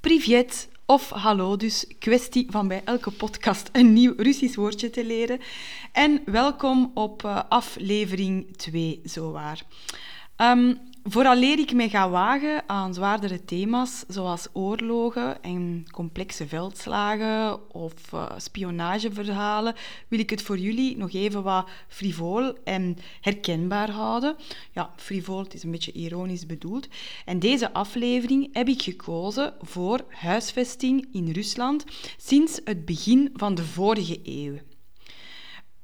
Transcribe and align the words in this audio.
Privet 0.00 0.68
of 0.86 1.10
hallo, 1.10 1.56
dus 1.56 1.86
kwestie 1.98 2.46
van 2.50 2.68
bij 2.68 2.82
elke 2.84 3.10
podcast 3.10 3.68
een 3.72 3.92
nieuw 3.92 4.14
Russisch 4.16 4.56
woordje 4.56 4.90
te 4.90 5.04
leren. 5.04 5.40
En 5.92 6.22
welkom 6.24 6.90
op 6.94 7.22
uh, 7.22 7.40
aflevering 7.48 8.56
2, 8.56 9.00
zowaar. 9.04 9.62
Um, 10.36 10.78
Vooraleer 11.02 11.58
ik 11.58 11.72
me 11.72 11.88
ga 11.88 12.10
wagen 12.10 12.68
aan 12.68 12.94
zwaardere 12.94 13.44
thema's 13.44 14.04
zoals 14.08 14.48
oorlogen 14.52 15.42
en 15.42 15.84
complexe 15.90 16.46
veldslagen 16.46 17.70
of 17.74 18.12
uh, 18.14 18.30
spionageverhalen, 18.36 19.74
wil 20.08 20.18
ik 20.18 20.30
het 20.30 20.42
voor 20.42 20.58
jullie 20.58 20.96
nog 20.96 21.12
even 21.12 21.42
wat 21.42 21.68
frivol 21.88 22.54
en 22.64 22.96
herkenbaar 23.20 23.90
houden. 23.90 24.36
Ja, 24.72 24.92
frivol, 24.96 25.38
het 25.38 25.54
is 25.54 25.62
een 25.62 25.70
beetje 25.70 25.92
ironisch 25.92 26.46
bedoeld. 26.46 26.88
En 27.24 27.38
deze 27.38 27.72
aflevering 27.72 28.48
heb 28.52 28.68
ik 28.68 28.82
gekozen 28.82 29.54
voor 29.60 30.04
huisvesting 30.08 31.08
in 31.12 31.30
Rusland 31.30 31.84
sinds 32.16 32.60
het 32.64 32.84
begin 32.84 33.30
van 33.34 33.54
de 33.54 33.64
vorige 33.64 34.20
eeuw. 34.24 34.58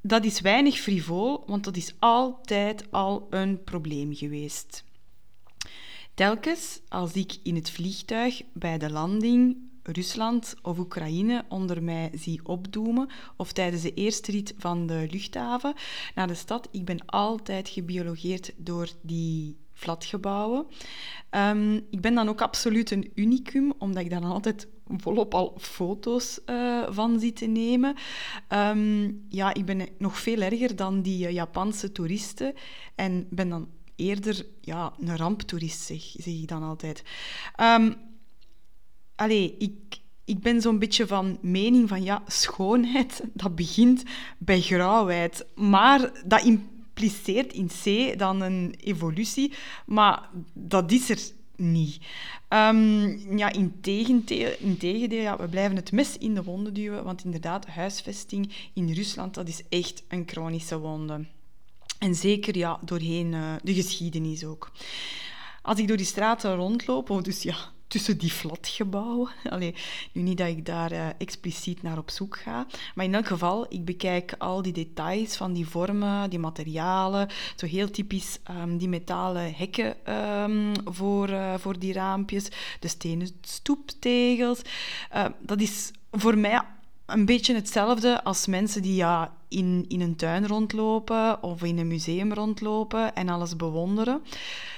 Dat 0.00 0.24
is 0.24 0.40
weinig 0.40 0.78
frivol, 0.78 1.42
want 1.46 1.64
dat 1.64 1.76
is 1.76 1.94
altijd 1.98 2.90
al 2.90 3.26
een 3.30 3.64
probleem 3.64 4.14
geweest. 4.14 4.84
Telkens 6.16 6.80
als 6.88 7.12
ik 7.12 7.36
in 7.42 7.54
het 7.54 7.70
vliegtuig 7.70 8.42
bij 8.52 8.78
de 8.78 8.90
landing 8.90 9.56
Rusland 9.82 10.54
of 10.62 10.78
Oekraïne 10.78 11.44
onder 11.48 11.82
mij 11.82 12.10
zie 12.14 12.40
opdoemen, 12.42 13.08
of 13.36 13.52
tijdens 13.52 13.82
de 13.82 13.94
eerste 13.94 14.30
rit 14.30 14.54
van 14.58 14.86
de 14.86 15.06
luchthaven 15.10 15.74
naar 16.14 16.26
de 16.26 16.34
stad, 16.34 16.68
ik 16.70 16.84
ben 16.84 17.06
altijd 17.06 17.68
gebiologeerd 17.68 18.52
door 18.56 18.88
die 19.02 19.56
flatgebouwen. 19.72 20.66
Um, 21.30 21.86
ik 21.90 22.00
ben 22.00 22.14
dan 22.14 22.28
ook 22.28 22.40
absoluut 22.40 22.90
een 22.90 23.10
unicum, 23.14 23.72
omdat 23.78 24.02
ik 24.02 24.10
dan 24.10 24.24
altijd 24.24 24.68
volop 24.96 25.34
al 25.34 25.54
foto's 25.58 26.40
uh, 26.46 26.86
van 26.90 27.20
zie 27.20 27.32
te 27.32 27.46
nemen. 27.46 27.94
Um, 28.48 29.26
ja, 29.28 29.54
ik 29.54 29.64
ben 29.64 29.88
nog 29.98 30.18
veel 30.18 30.40
erger 30.40 30.76
dan 30.76 31.02
die 31.02 31.32
Japanse 31.32 31.92
toeristen 31.92 32.54
en 32.94 33.26
ben 33.30 33.48
dan 33.48 33.68
eerder 33.96 34.46
ja, 34.60 34.92
een 35.00 35.16
ramptoerist, 35.16 35.80
zeg, 35.80 36.02
zeg 36.02 36.34
ik 36.34 36.48
dan 36.48 36.62
altijd. 36.62 37.02
Um, 37.60 37.94
allee, 39.14 39.54
ik, 39.58 39.98
ik 40.24 40.40
ben 40.40 40.60
zo'n 40.60 40.78
beetje 40.78 41.06
van 41.06 41.38
mening 41.40 41.88
van 41.88 42.02
ja, 42.02 42.22
schoonheid, 42.26 43.22
dat 43.34 43.54
begint 43.54 44.02
bij 44.38 44.60
grauwheid. 44.60 45.46
Maar 45.54 46.12
dat 46.26 46.44
impliceert 46.44 47.52
in 47.52 47.70
C 47.82 48.18
dan 48.18 48.40
een 48.40 48.74
evolutie, 48.80 49.52
maar 49.86 50.28
dat 50.52 50.92
is 50.92 51.10
er 51.10 51.20
niet. 51.56 51.98
Um, 52.48 53.38
ja, 53.38 53.52
in 53.52 53.80
tegendeel, 53.80 55.20
ja, 55.20 55.36
we 55.36 55.48
blijven 55.48 55.76
het 55.76 55.92
mes 55.92 56.18
in 56.18 56.34
de 56.34 56.42
wonden 56.42 56.74
duwen, 56.74 57.04
want 57.04 57.24
inderdaad, 57.24 57.66
huisvesting 57.66 58.52
in 58.72 58.92
Rusland, 58.92 59.34
dat 59.34 59.48
is 59.48 59.62
echt 59.68 60.02
een 60.08 60.22
chronische 60.26 60.78
wonde. 60.78 61.24
En 61.98 62.14
zeker 62.14 62.56
ja, 62.56 62.78
doorheen 62.82 63.32
uh, 63.32 63.52
de 63.62 63.74
geschiedenis 63.74 64.44
ook. 64.44 64.70
Als 65.62 65.78
ik 65.78 65.88
door 65.88 65.96
die 65.96 66.06
straten 66.06 66.54
rondloop, 66.54 67.10
of 67.10 67.22
dus 67.22 67.42
ja, 67.42 67.56
tussen 67.86 68.18
die 68.18 68.30
flatgebouwen. 68.30 69.30
Allee, 69.50 69.74
nu 70.12 70.22
niet 70.22 70.38
dat 70.38 70.48
ik 70.48 70.66
daar 70.66 70.92
uh, 70.92 71.06
expliciet 71.18 71.82
naar 71.82 71.98
op 71.98 72.10
zoek 72.10 72.38
ga, 72.38 72.66
maar 72.94 73.04
in 73.04 73.14
elk 73.14 73.26
geval, 73.26 73.66
ik 73.68 73.84
bekijk 73.84 74.34
al 74.38 74.62
die 74.62 74.72
details 74.72 75.36
van 75.36 75.52
die 75.52 75.68
vormen, 75.68 76.30
die 76.30 76.38
materialen, 76.38 77.28
zo 77.56 77.66
heel 77.66 77.90
typisch 77.90 78.38
um, 78.50 78.78
die 78.78 78.88
metalen 78.88 79.54
hekken 79.54 80.14
um, 80.14 80.72
voor, 80.84 81.30
uh, 81.30 81.54
voor 81.58 81.78
die 81.78 81.92
raampjes, 81.92 82.48
de 82.80 82.88
stenen 82.88 83.28
stoeptegels. 83.40 84.60
Dat 85.40 85.60
is 85.60 85.90
voor 86.10 86.38
mij 86.38 86.60
een 87.06 87.24
beetje 87.24 87.54
hetzelfde 87.54 88.24
als 88.24 88.46
mensen 88.46 88.82
die 88.82 88.94
ja, 88.94 89.34
in, 89.48 89.84
in 89.88 90.00
een 90.00 90.16
tuin 90.16 90.46
rondlopen 90.46 91.42
of 91.42 91.62
in 91.62 91.78
een 91.78 91.86
museum 91.86 92.32
rondlopen 92.32 93.14
en 93.14 93.28
alles 93.28 93.56
bewonderen. 93.56 94.22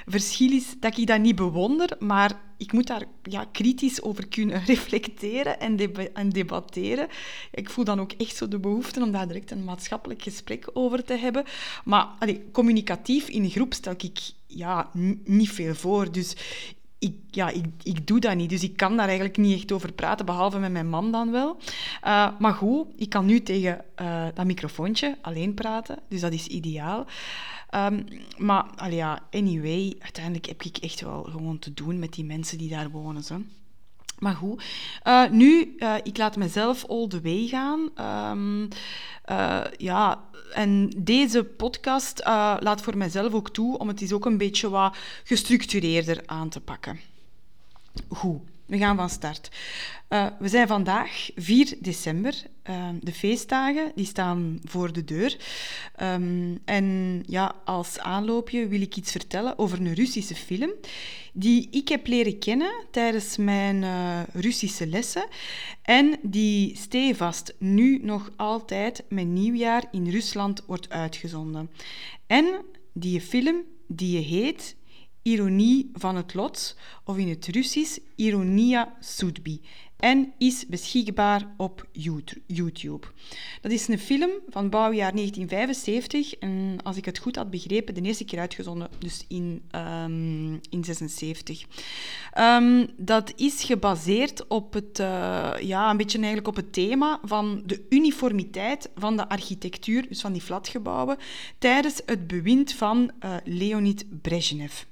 Verschil 0.06 0.53
is 0.53 0.75
dat 0.80 0.98
ik 0.98 1.06
dat 1.06 1.20
niet 1.20 1.36
bewonder, 1.36 1.97
maar 1.98 2.41
ik 2.56 2.72
moet 2.72 2.86
daar 2.86 3.04
ja, 3.22 3.44
kritisch 3.53 4.03
over 4.03 4.28
kunnen 4.28 4.64
reflecteren 4.72 5.60
en, 5.60 5.94
en 6.14 6.28
debatteren. 6.28 7.08
Ik 7.53 7.70
voel 7.70 7.84
dan 7.84 8.00
ook 8.00 8.12
echt 8.12 8.36
zo 8.36 8.48
de 8.48 8.58
behoefte 8.58 9.03
om 9.03 9.12
daar 9.12 9.26
direct 9.26 9.50
een 9.50 9.64
maatschappelijk 9.64 10.22
gesprek 10.22 10.70
over 10.72 11.04
te 11.04 11.14
hebben. 11.14 11.44
Maar 11.84 12.06
communicatief 12.53 13.28
in 13.28 13.50
groep 13.50 13.74
stel 13.74 13.94
ik 13.97 14.19
ja, 14.47 14.91
niet 15.24 15.50
veel 15.50 15.74
voor. 15.74 16.12
Dus 16.12 16.36
ik, 16.98 17.14
ja, 17.31 17.48
ik, 17.48 17.64
ik 17.82 18.06
doe 18.06 18.20
dat 18.20 18.36
niet, 18.36 18.50
dus 18.50 18.62
ik 18.62 18.76
kan 18.76 18.97
daar 18.97 19.06
eigenlijk 19.06 19.36
niet 19.36 19.56
echt 19.56 19.72
over 19.72 19.92
praten, 19.92 20.26
behalve 20.26 20.59
met 20.59 20.72
mijn 20.72 20.88
man 20.88 21.12
dan 21.12 21.31
wel. 21.31 21.56
Uh, 22.04 22.31
maar 22.38 22.54
goed, 22.54 22.86
ik 22.97 23.09
kan 23.09 23.26
nu 23.26 23.42
tegen 23.42 23.84
uh, 24.00 24.26
dat 24.34 24.47
microfoontje 24.47 25.19
alleen 25.22 25.54
praten, 25.54 25.98
dus 26.09 26.20
dat 26.20 26.32
is 26.32 26.47
ideaal. 26.47 27.06
Um, 27.75 28.04
maar 28.36 28.92
ja, 28.92 29.22
anyway, 29.31 29.97
uiteindelijk 29.98 30.47
heb 30.47 30.62
ik 30.62 30.76
echt 30.76 31.00
wel 31.00 31.22
gewoon 31.22 31.59
te 31.59 31.75
doen 31.75 31.98
met 31.98 32.12
die 32.12 32.25
mensen 32.25 32.59
die 32.59 32.69
daar 32.70 32.91
wonen. 32.91 33.22
Zo. 33.22 33.42
Maar 34.18 34.34
goed, 34.34 34.62
uh, 35.04 35.30
nu, 35.30 35.74
uh, 35.76 35.94
ik 36.02 36.16
laat 36.16 36.36
mezelf 36.36 36.84
all 36.88 37.06
the 37.08 37.20
way 37.20 37.46
gaan. 37.46 37.90
Um, 38.30 38.68
uh, 39.30 39.64
ja, 39.76 40.24
en 40.52 40.92
deze 40.96 41.44
podcast 41.44 42.20
laat 42.60 42.82
voor 42.82 42.96
mezelf 42.96 43.32
ook 43.32 43.50
toe 43.50 43.78
om 43.78 43.88
het 43.88 44.00
eens 44.00 44.12
ook 44.12 44.24
een 44.24 44.38
beetje 44.38 44.70
wat 44.70 44.96
gestructureerder 45.24 46.22
aan 46.26 46.48
te 46.48 46.60
pakken. 46.60 47.00
Goed. 48.08 48.40
We 48.68 48.78
gaan 48.78 48.96
van 48.96 49.10
start. 49.10 49.50
Uh, 50.08 50.26
we 50.38 50.48
zijn 50.48 50.66
vandaag 50.66 51.30
4 51.34 51.76
december. 51.80 52.34
Uh, 52.70 52.88
de 53.00 53.12
feestdagen 53.12 53.92
die 53.94 54.06
staan 54.06 54.60
voor 54.64 54.92
de 54.92 55.04
deur. 55.04 55.36
Um, 56.02 56.58
en 56.64 57.22
ja, 57.26 57.54
als 57.64 57.98
aanloopje 57.98 58.68
wil 58.68 58.80
ik 58.80 58.96
iets 58.96 59.10
vertellen 59.10 59.58
over 59.58 59.80
een 59.80 59.94
Russische 59.94 60.34
film 60.34 60.70
die 61.32 61.68
ik 61.70 61.88
heb 61.88 62.06
leren 62.06 62.38
kennen 62.38 62.72
tijdens 62.90 63.36
mijn 63.36 63.82
uh, 63.82 64.20
Russische 64.32 64.86
lessen 64.86 65.26
en 65.82 66.16
die 66.22 66.76
stevast 66.76 67.54
nu 67.58 67.98
nog 68.02 68.30
altijd 68.36 69.04
met 69.08 69.26
nieuwjaar 69.26 69.84
in 69.90 70.10
Rusland 70.10 70.64
wordt 70.66 70.90
uitgezonden. 70.90 71.70
En 72.26 72.46
die 72.92 73.20
film 73.20 73.62
die 73.86 74.18
heet 74.18 74.76
Ironie 75.22 75.90
van 75.92 76.16
het 76.16 76.34
lot, 76.34 76.76
of 77.04 77.16
in 77.16 77.28
het 77.28 77.46
Russisch 77.46 77.98
Ironia 78.14 78.96
Sudbi, 79.00 79.60
en 79.98 80.32
is 80.38 80.66
beschikbaar 80.66 81.54
op 81.56 81.86
YouTube. 82.46 83.06
Dat 83.60 83.72
is 83.72 83.88
een 83.88 83.98
film 83.98 84.30
van 84.48 84.70
bouwjaar 84.70 85.12
1975 85.12 86.34
en 86.34 86.78
als 86.82 86.96
ik 86.96 87.04
het 87.04 87.18
goed 87.18 87.36
had 87.36 87.50
begrepen, 87.50 87.94
de 87.94 88.00
eerste 88.00 88.24
keer 88.24 88.38
uitgezonden, 88.38 88.88
dus 88.98 89.24
in, 89.28 89.62
um, 90.04 90.60
in 90.70 90.84
76. 90.84 91.64
Um, 92.38 92.86
dat 92.96 93.32
is 93.36 93.62
gebaseerd 93.62 94.46
op 94.46 94.72
het, 94.72 94.98
uh, 94.98 95.52
ja, 95.60 95.90
een 95.90 95.96
beetje 95.96 96.18
eigenlijk 96.18 96.48
op 96.48 96.56
het 96.56 96.72
thema 96.72 97.20
van 97.22 97.62
de 97.66 97.86
uniformiteit 97.88 98.90
van 98.94 99.16
de 99.16 99.28
architectuur, 99.28 100.08
dus 100.08 100.20
van 100.20 100.32
die 100.32 100.42
flatgebouwen, 100.42 101.16
tijdens 101.58 102.00
het 102.06 102.26
bewind 102.26 102.72
van 102.72 103.10
uh, 103.24 103.34
Leonid 103.44 104.04
Brezhnev. 104.22 104.82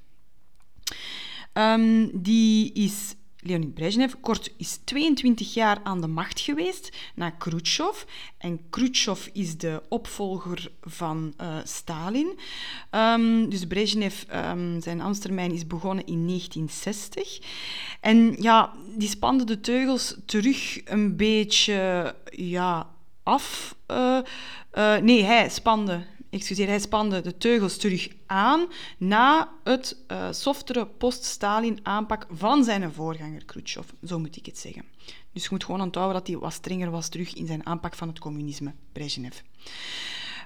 Um, 1.52 2.22
die 2.22 2.72
is 2.72 3.14
Leonid 3.46 3.74
Brezhnev 3.74 4.14
kort 4.20 4.50
is 4.56 4.78
22 4.84 5.54
jaar 5.54 5.80
aan 5.82 6.00
de 6.00 6.06
macht 6.06 6.40
geweest 6.40 6.96
na 7.14 7.30
Khrushchev. 7.30 8.04
En 8.38 8.60
Khrushchev 8.70 9.26
is 9.32 9.58
de 9.58 9.82
opvolger 9.88 10.70
van 10.80 11.34
uh, 11.40 11.56
Stalin. 11.64 12.38
Um, 12.90 13.48
dus 13.48 13.66
Brezhnev, 13.66 14.22
um, 14.34 14.80
zijn 14.82 15.00
ambtstermijn 15.00 15.52
is 15.52 15.66
begonnen 15.66 16.06
in 16.06 16.26
1960. 16.26 17.38
En 18.00 18.36
ja, 18.40 18.72
die 18.96 19.08
spande 19.08 19.44
de 19.44 19.60
teugels 19.60 20.16
terug 20.24 20.80
een 20.84 21.16
beetje 21.16 22.14
ja, 22.30 22.90
af. 23.22 23.76
Uh, 23.90 24.18
uh, 24.74 24.96
nee, 24.96 25.24
hij 25.24 25.48
spande 25.48 26.06
excuseer, 26.30 26.66
hij 26.66 26.78
spande 26.78 27.20
de 27.20 27.36
teugels 27.36 27.76
terug 27.76 28.08
aan 28.26 28.66
na 28.98 29.52
het 29.64 29.96
uh, 30.08 30.28
softere 30.32 30.86
post-Stalin 30.86 31.78
aanpak 31.82 32.26
van 32.30 32.64
zijn 32.64 32.92
voorganger 32.92 33.44
Khrushchev. 33.44 33.88
Zo 34.04 34.18
moet 34.18 34.36
ik 34.36 34.46
het 34.46 34.58
zeggen. 34.58 34.84
Dus 35.32 35.42
je 35.42 35.48
moet 35.50 35.64
gewoon 35.64 35.80
onthouden 35.80 36.16
dat 36.18 36.26
hij 36.26 36.36
wat 36.36 36.52
strenger 36.52 36.90
was 36.90 37.08
terug 37.08 37.34
in 37.34 37.46
zijn 37.46 37.66
aanpak 37.66 37.94
van 37.94 38.08
het 38.08 38.18
communisme, 38.18 38.74
Brezhnev. 38.92 39.40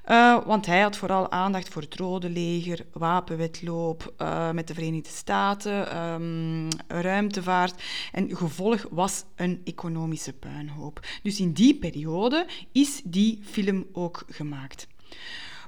Uh, 0.09 0.47
want 0.47 0.67
hij 0.67 0.81
had 0.81 0.97
vooral 0.97 1.31
aandacht 1.31 1.69
voor 1.69 1.83
het 1.83 1.95
Rode 1.95 2.31
Leger, 2.31 2.87
wapenwetloop 2.93 4.15
uh, 4.19 4.51
met 4.51 4.67
de 4.69 4.75
Verenigde 4.75 5.11
Staten, 5.11 5.97
um, 5.97 6.69
ruimtevaart. 6.89 7.83
En 8.13 8.37
gevolg 8.37 8.87
was 8.91 9.25
een 9.35 9.61
economische 9.65 10.33
puinhoop. 10.33 11.01
Dus 11.23 11.41
in 11.41 11.53
die 11.53 11.75
periode 11.75 12.47
is 12.73 13.01
die 13.05 13.41
film 13.45 13.87
ook 13.93 14.25
gemaakt. 14.29 14.87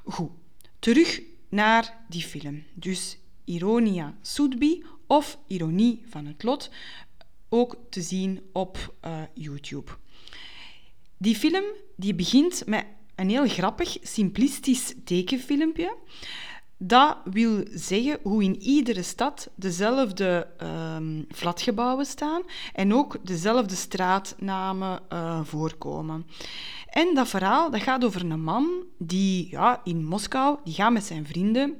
Goed, 0.04 0.30
terug 0.78 1.20
naar 1.48 2.04
die 2.08 2.22
film. 2.22 2.62
Dus 2.74 3.18
Ironia 3.44 4.16
Sudbi 4.20 4.84
of 5.06 5.38
Ironie 5.46 6.02
van 6.08 6.26
het 6.26 6.42
lot. 6.42 6.70
ook 7.48 7.76
te 7.90 8.02
zien 8.02 8.40
op 8.52 8.94
uh, 9.04 9.22
YouTube. 9.34 9.90
Die 11.16 11.36
film 11.36 11.64
die 11.96 12.14
begint 12.14 12.66
met 12.66 12.86
een 13.14 13.28
heel 13.28 13.48
grappig, 13.48 13.96
simplistisch 14.02 14.94
tekenfilmpje. 15.04 15.96
Dat 16.76 17.16
wil 17.24 17.64
zeggen 17.70 18.18
hoe 18.22 18.42
in 18.42 18.62
iedere 18.62 19.02
stad 19.02 19.50
dezelfde 19.54 20.48
um, 20.96 21.26
flatgebouwen 21.28 22.06
staan 22.06 22.42
en 22.72 22.94
ook 22.94 23.16
dezelfde 23.26 23.74
straatnamen 23.74 25.00
uh, 25.12 25.40
voorkomen. 25.44 26.26
En 26.92 27.14
dat 27.14 27.28
verhaal 27.28 27.70
dat 27.70 27.82
gaat 27.82 28.04
over 28.04 28.20
een 28.20 28.42
man 28.42 28.84
die 28.98 29.50
ja, 29.50 29.80
in 29.84 30.04
Moskou, 30.04 30.58
die 30.64 30.74
gaat 30.74 30.92
met 30.92 31.04
zijn 31.04 31.26
vrienden 31.26 31.76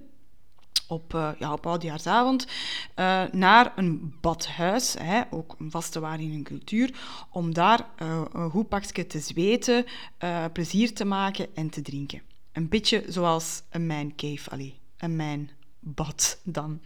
op, 0.88 1.14
uh, 1.14 1.30
ja, 1.38 1.52
op 1.52 1.66
oudjaarsavond 1.66 2.46
uh, 2.96 3.22
naar 3.32 3.72
een 3.76 4.14
badhuis, 4.20 4.94
hè, 4.98 5.22
ook 5.30 5.54
een 5.58 5.70
vaste 5.70 6.00
waarde 6.00 6.22
in 6.22 6.30
hun 6.30 6.42
cultuur, 6.42 6.94
om 7.30 7.54
daar 7.54 7.86
uh, 8.02 8.22
een 8.32 8.50
goed 8.50 8.68
pakje 8.68 9.06
te 9.06 9.18
zweten, 9.18 9.84
plezier 10.52 10.94
te 10.94 11.04
maken 11.04 11.46
en 11.54 11.70
te 11.70 11.82
drinken. 11.82 12.22
Een 12.52 12.68
beetje 12.68 13.04
zoals 13.08 13.62
een 13.70 13.86
mijn 13.86 14.14
cave, 14.16 14.50
allee, 14.50 14.78
een 14.98 15.16
mijn 15.16 15.50
bad 15.78 16.40
dan. 16.42 16.80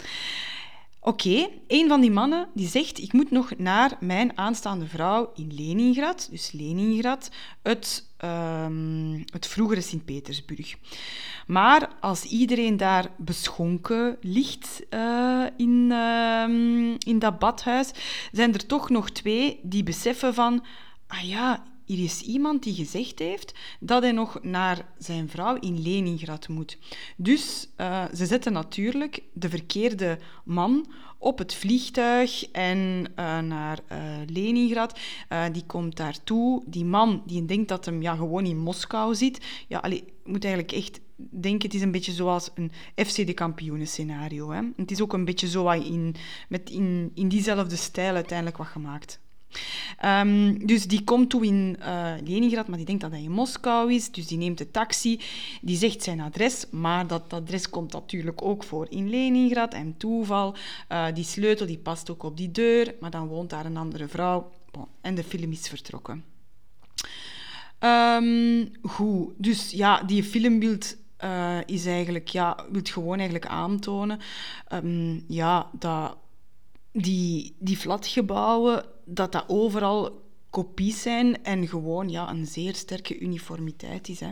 Oké, 1.06 1.28
okay, 1.28 1.60
een 1.66 1.88
van 1.88 2.00
die 2.00 2.10
mannen 2.10 2.48
die 2.54 2.68
zegt: 2.68 2.98
Ik 2.98 3.12
moet 3.12 3.30
nog 3.30 3.52
naar 3.56 3.96
mijn 4.00 4.38
aanstaande 4.38 4.86
vrouw 4.86 5.32
in 5.34 5.54
Leningrad, 5.54 6.28
dus 6.30 6.52
Leningrad, 6.52 7.30
het, 7.62 8.06
um, 8.24 9.24
het 9.32 9.46
vroegere 9.46 9.80
Sint-Petersburg. 9.80 10.76
Maar 11.46 11.88
als 12.00 12.24
iedereen 12.24 12.76
daar 12.76 13.10
beschonken 13.16 14.16
ligt 14.20 14.82
uh, 14.90 15.44
in, 15.56 15.88
uh, 15.90 16.96
in 16.98 17.18
dat 17.18 17.38
badhuis, 17.38 17.90
zijn 18.32 18.54
er 18.54 18.66
toch 18.66 18.90
nog 18.90 19.10
twee 19.10 19.60
die 19.62 19.82
beseffen 19.82 20.34
van: 20.34 20.64
Ah 21.06 21.28
ja, 21.28 21.64
hier 21.86 22.04
is 22.04 22.22
iemand 22.22 22.62
die 22.62 22.74
gezegd 22.74 23.18
heeft 23.18 23.54
dat 23.80 24.02
hij 24.02 24.12
nog 24.12 24.42
naar 24.42 24.88
zijn 24.98 25.28
vrouw 25.28 25.56
in 25.56 25.82
Leningrad 25.82 26.48
moet. 26.48 26.78
Dus 27.16 27.68
uh, 27.76 28.04
ze 28.14 28.26
zetten 28.26 28.52
natuurlijk 28.52 29.22
de 29.32 29.48
verkeerde 29.48 30.18
man 30.44 30.86
op 31.18 31.38
het 31.38 31.54
vliegtuig 31.54 32.50
en 32.50 33.12
uh, 33.16 33.38
naar 33.38 33.80
uh, 33.92 33.98
Leningrad. 34.26 34.98
die 35.52 35.64
komt 35.66 35.96
daartoe. 35.96 36.62
Die 36.66 36.84
man 36.84 37.22
die 37.26 37.44
denkt 37.44 37.68
dat 37.68 37.84
hem 37.84 38.02
ja, 38.02 38.14
gewoon 38.14 38.46
in 38.46 38.58
Moskou 38.58 39.14
zit. 39.14 39.64
Ja, 39.68 39.78
allee, 39.78 40.04
moet 40.24 40.44
eigenlijk 40.44 40.74
echt 40.74 41.00
denken, 41.16 41.68
het 41.68 41.74
is 41.74 41.82
een 41.82 41.90
beetje 41.90 42.12
zoals 42.12 42.50
een 42.54 42.72
FC 43.06 43.26
de 43.26 43.34
kampioenen 43.34 43.86
scenario. 43.86 44.50
Hè? 44.50 44.60
Het 44.76 44.90
is 44.90 45.00
ook 45.00 45.12
een 45.12 45.24
beetje 45.24 45.48
zo 45.48 45.70
in, 45.70 46.14
met 46.48 46.70
in, 46.70 47.10
in 47.14 47.28
diezelfde 47.28 47.76
stijl 47.76 48.14
uiteindelijk 48.14 48.56
wat 48.56 48.66
gemaakt. 48.66 49.20
Um, 50.04 50.66
dus 50.66 50.86
die 50.86 51.04
komt 51.04 51.30
toe 51.30 51.46
in 51.46 51.76
uh, 51.78 52.12
Leningrad, 52.24 52.68
maar 52.68 52.76
die 52.76 52.86
denkt 52.86 53.00
dat 53.00 53.10
hij 53.10 53.22
in 53.22 53.30
Moskou 53.30 53.92
is. 53.92 54.10
Dus 54.10 54.26
die 54.26 54.38
neemt 54.38 54.58
de 54.58 54.70
taxi, 54.70 55.20
die 55.60 55.76
zegt 55.76 56.02
zijn 56.02 56.20
adres, 56.20 56.66
maar 56.70 57.06
dat 57.06 57.32
adres 57.32 57.70
komt 57.70 57.92
natuurlijk 57.92 58.42
ook 58.42 58.64
voor 58.64 58.86
in 58.90 59.10
Leningrad. 59.10 59.74
En 59.74 59.96
toeval, 59.96 60.54
uh, 60.88 61.06
die 61.14 61.24
sleutel 61.24 61.66
die 61.66 61.78
past 61.78 62.10
ook 62.10 62.22
op 62.22 62.36
die 62.36 62.50
deur, 62.50 62.94
maar 63.00 63.10
dan 63.10 63.26
woont 63.26 63.50
daar 63.50 63.66
een 63.66 63.76
andere 63.76 64.08
vrouw. 64.08 64.50
En 65.00 65.14
de 65.14 65.24
film 65.24 65.52
is 65.52 65.68
vertrokken. 65.68 66.24
Um, 67.80 68.72
goed, 68.82 69.32
dus 69.36 69.70
ja, 69.70 70.02
die 70.02 70.24
filmbeeld 70.24 70.96
uh, 71.24 71.58
is 71.66 71.86
eigenlijk, 71.86 72.28
ja, 72.28 72.64
wil 72.72 72.80
gewoon 72.84 73.18
eigenlijk 73.18 73.46
aantonen 73.46 74.20
um, 74.72 75.24
ja, 75.28 75.70
dat 75.72 76.16
die, 76.96 77.54
die 77.58 77.76
flatgebouwen, 77.76 78.84
dat 79.04 79.32
dat 79.32 79.44
overal 79.46 80.24
kopies 80.50 81.02
zijn 81.02 81.44
en 81.44 81.68
gewoon 81.68 82.08
ja, 82.08 82.30
een 82.30 82.46
zeer 82.46 82.74
sterke 82.74 83.18
uniformiteit 83.18 84.08
is. 84.08 84.20
Hè. 84.20 84.30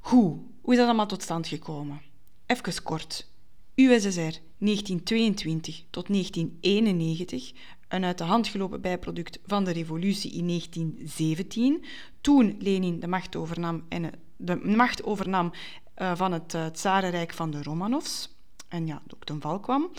Hoe? 0.00 0.38
Hoe 0.60 0.72
is 0.72 0.78
dat 0.78 0.86
allemaal 0.86 1.06
tot 1.06 1.22
stand 1.22 1.46
gekomen? 1.46 2.00
Even 2.46 2.82
kort. 2.82 3.28
USSR 3.74 4.40
1922 4.58 5.84
tot 5.90 6.06
1991, 6.08 7.52
een 7.88 8.04
uit 8.04 8.18
de 8.18 8.24
hand 8.24 8.48
gelopen 8.48 8.80
bijproduct 8.80 9.38
van 9.46 9.64
de 9.64 9.70
revolutie 9.70 10.32
in 10.32 10.46
1917, 10.46 11.84
toen 12.20 12.56
Lenin 12.58 13.00
de 13.00 13.06
macht 13.06 13.36
overnam, 13.36 13.84
en 13.88 14.10
de 14.36 14.56
macht 14.56 15.04
overnam 15.04 15.52
uh, 15.98 16.16
van 16.16 16.32
het 16.32 16.54
uh, 16.54 16.66
Tsarenrijk 16.66 17.32
van 17.32 17.50
de 17.50 17.62
Romanovs 17.62 18.28
en 18.68 18.86
ja, 18.86 19.02
ook 19.14 19.24
ten 19.24 19.40
val 19.40 19.60
kwam. 19.60 19.90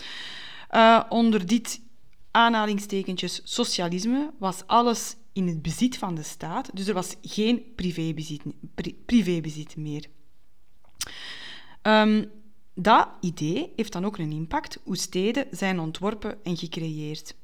Uh, 0.71 1.03
onder 1.09 1.45
dit 1.45 1.81
aanhalingstekentjes 2.31 3.41
socialisme 3.43 4.33
was 4.39 4.67
alles 4.67 5.15
in 5.33 5.47
het 5.47 5.61
bezit 5.61 5.97
van 5.97 6.15
de 6.15 6.23
staat, 6.23 6.69
dus 6.73 6.87
er 6.87 6.93
was 6.93 7.15
geen 7.21 7.63
privébezit, 7.75 8.41
pri 8.75 9.01
privébezit 9.05 9.75
meer. 9.75 10.05
Um, 11.81 12.31
dat 12.73 13.07
idee 13.21 13.71
heeft 13.75 13.93
dan 13.93 14.05
ook 14.05 14.17
een 14.17 14.31
impact 14.31 14.79
hoe 14.83 14.97
steden 14.97 15.47
zijn 15.51 15.79
ontworpen 15.79 16.43
en 16.43 16.57
gecreëerd. 16.57 17.35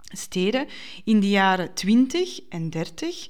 Steden 0.00 0.66
in 1.04 1.20
de 1.20 1.28
jaren 1.28 1.74
20 1.74 2.40
en 2.48 2.70
30 2.70 3.28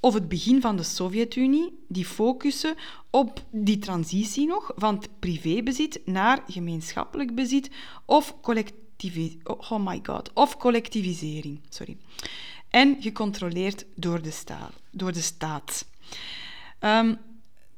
of 0.00 0.14
het 0.14 0.28
begin 0.28 0.60
van 0.60 0.76
de 0.76 0.82
Sovjet-Unie, 0.82 1.84
die 1.88 2.04
focussen 2.04 2.74
op 3.10 3.44
die 3.50 3.78
transitie 3.78 4.46
nog 4.46 4.72
van 4.76 4.94
het 4.94 5.08
privébezit 5.18 6.00
naar 6.04 6.42
gemeenschappelijk 6.46 7.34
bezit 7.34 7.70
of 8.06 8.40
collectief 9.10 9.36
oh 9.44 9.78
my 9.78 10.00
god, 10.02 10.30
of 10.34 10.56
collectivisering. 10.56 11.60
Sorry. 11.68 11.96
En 12.68 12.96
gecontroleerd 13.00 13.84
door 13.94 14.22
de, 14.22 14.30
staal, 14.30 14.70
door 14.90 15.12
de 15.12 15.20
staat. 15.20 15.86
Um, 16.80 17.18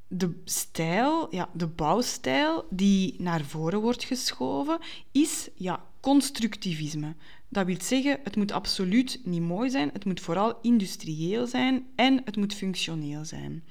de 0.09 0.43
stijl, 0.45 1.35
ja, 1.35 1.49
de 1.53 1.67
bouwstijl 1.67 2.67
die 2.71 3.15
naar 3.19 3.45
voren 3.45 3.81
wordt 3.81 4.05
geschoven, 4.05 4.79
is 5.13 5.49
ja, 5.55 5.85
constructivisme. 6.01 7.15
Dat 7.49 7.67
wil 7.67 7.81
zeggen, 7.81 8.21
het 8.25 8.37
moet 8.37 8.53
absoluut 8.53 9.21
niet 9.25 9.43
mooi 9.43 9.71
zijn, 9.71 9.91
het 9.93 10.05
moet 10.05 10.21
vooral 10.21 10.59
industrieel 10.63 11.47
zijn 11.47 11.87
en 11.95 12.21
het 12.25 12.37
moet 12.37 12.55
functioneel 12.55 13.25
zijn. 13.25 13.65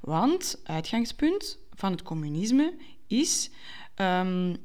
Want 0.00 0.60
uitgangspunt 0.64 1.58
van 1.74 1.90
het 1.92 2.02
communisme 2.02 2.74
is 3.06 3.50
um, 3.96 4.56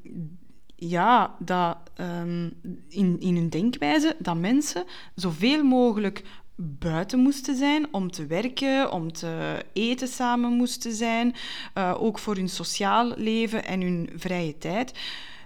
ja, 0.76 1.34
dat, 1.38 1.76
um, 2.00 2.52
in, 2.88 3.16
hun 3.20 3.48
denkwijze 3.48 4.16
dat 4.18 4.36
mensen 4.36 4.84
zoveel 5.14 5.64
mogelijk 5.64 6.22
buiten 6.56 7.18
moesten 7.18 7.56
zijn 7.56 7.92
om 7.92 8.10
te 8.10 8.26
werken, 8.26 8.92
om 8.92 9.12
te 9.12 9.64
eten 9.72 10.08
samen 10.08 10.52
moesten 10.52 10.92
zijn, 10.92 11.34
uh, 11.74 11.94
ook 11.98 12.18
voor 12.18 12.34
hun 12.34 12.48
sociaal 12.48 13.12
leven 13.16 13.64
en 13.64 13.80
hun 13.80 14.10
vrije 14.16 14.58
tijd. 14.58 14.92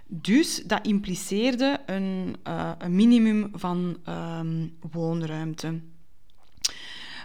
Dus 0.07 0.63
dat 0.65 0.87
impliceerde 0.87 1.79
een, 1.85 2.35
uh, 2.47 2.71
een 2.77 2.95
minimum 2.95 3.49
van 3.53 3.97
um, 4.09 4.77
woonruimte. 4.91 5.79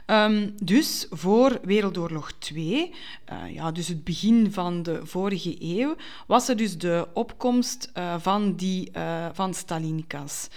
Um, 0.07 0.55
dus 0.63 1.07
voor 1.11 1.59
Wereldoorlog 1.63 2.33
2, 2.33 2.95
uh, 3.33 3.55
ja, 3.55 3.73
dus 3.73 3.89
het 3.89 4.05
begin 4.05 4.53
van 4.53 4.83
de 4.83 5.07
vorige 5.07 5.57
eeuw, 5.59 5.97
was 6.27 6.49
er 6.49 6.57
dus 6.57 6.79
de 6.79 7.09
opkomst 7.15 7.91
uh, 7.95 8.15
van, 8.19 8.55
die, 8.55 8.91
uh, 8.97 9.27
van 9.33 9.55
Stalinkas. 9.55 10.49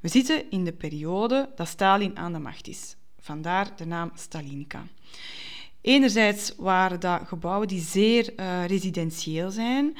We 0.00 0.08
zitten 0.08 0.50
in 0.50 0.64
de 0.64 0.72
periode 0.72 1.48
dat 1.56 1.68
Stalin 1.68 2.18
aan 2.18 2.32
de 2.32 2.38
macht 2.38 2.68
is. 2.68 2.96
Vandaar 3.20 3.76
de 3.76 3.86
naam 3.86 4.10
Stalinka. 4.14 4.82
Enerzijds 5.80 6.54
waren 6.56 7.00
dat 7.00 7.20
gebouwen 7.24 7.68
die 7.68 7.80
zeer 7.80 8.32
residentieel 8.66 9.50
zijn, 9.50 9.96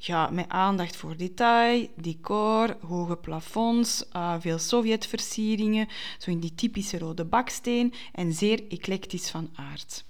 ja, 0.00 0.30
met 0.30 0.48
aandacht 0.48 0.96
voor 0.96 1.16
detail, 1.16 1.88
decor, 1.96 2.76
hoge 2.86 3.16
plafonds, 3.16 4.04
uh, 4.16 4.34
veel 4.38 4.58
Sovjetversieringen, 4.58 5.88
zo 6.18 6.30
in 6.30 6.40
die 6.40 6.54
typische 6.54 6.98
rode 6.98 7.24
baksteen 7.24 7.92
en 8.12 8.32
zeer 8.32 8.62
eclectisch 8.68 9.30
van 9.30 9.50
aard. 9.54 10.04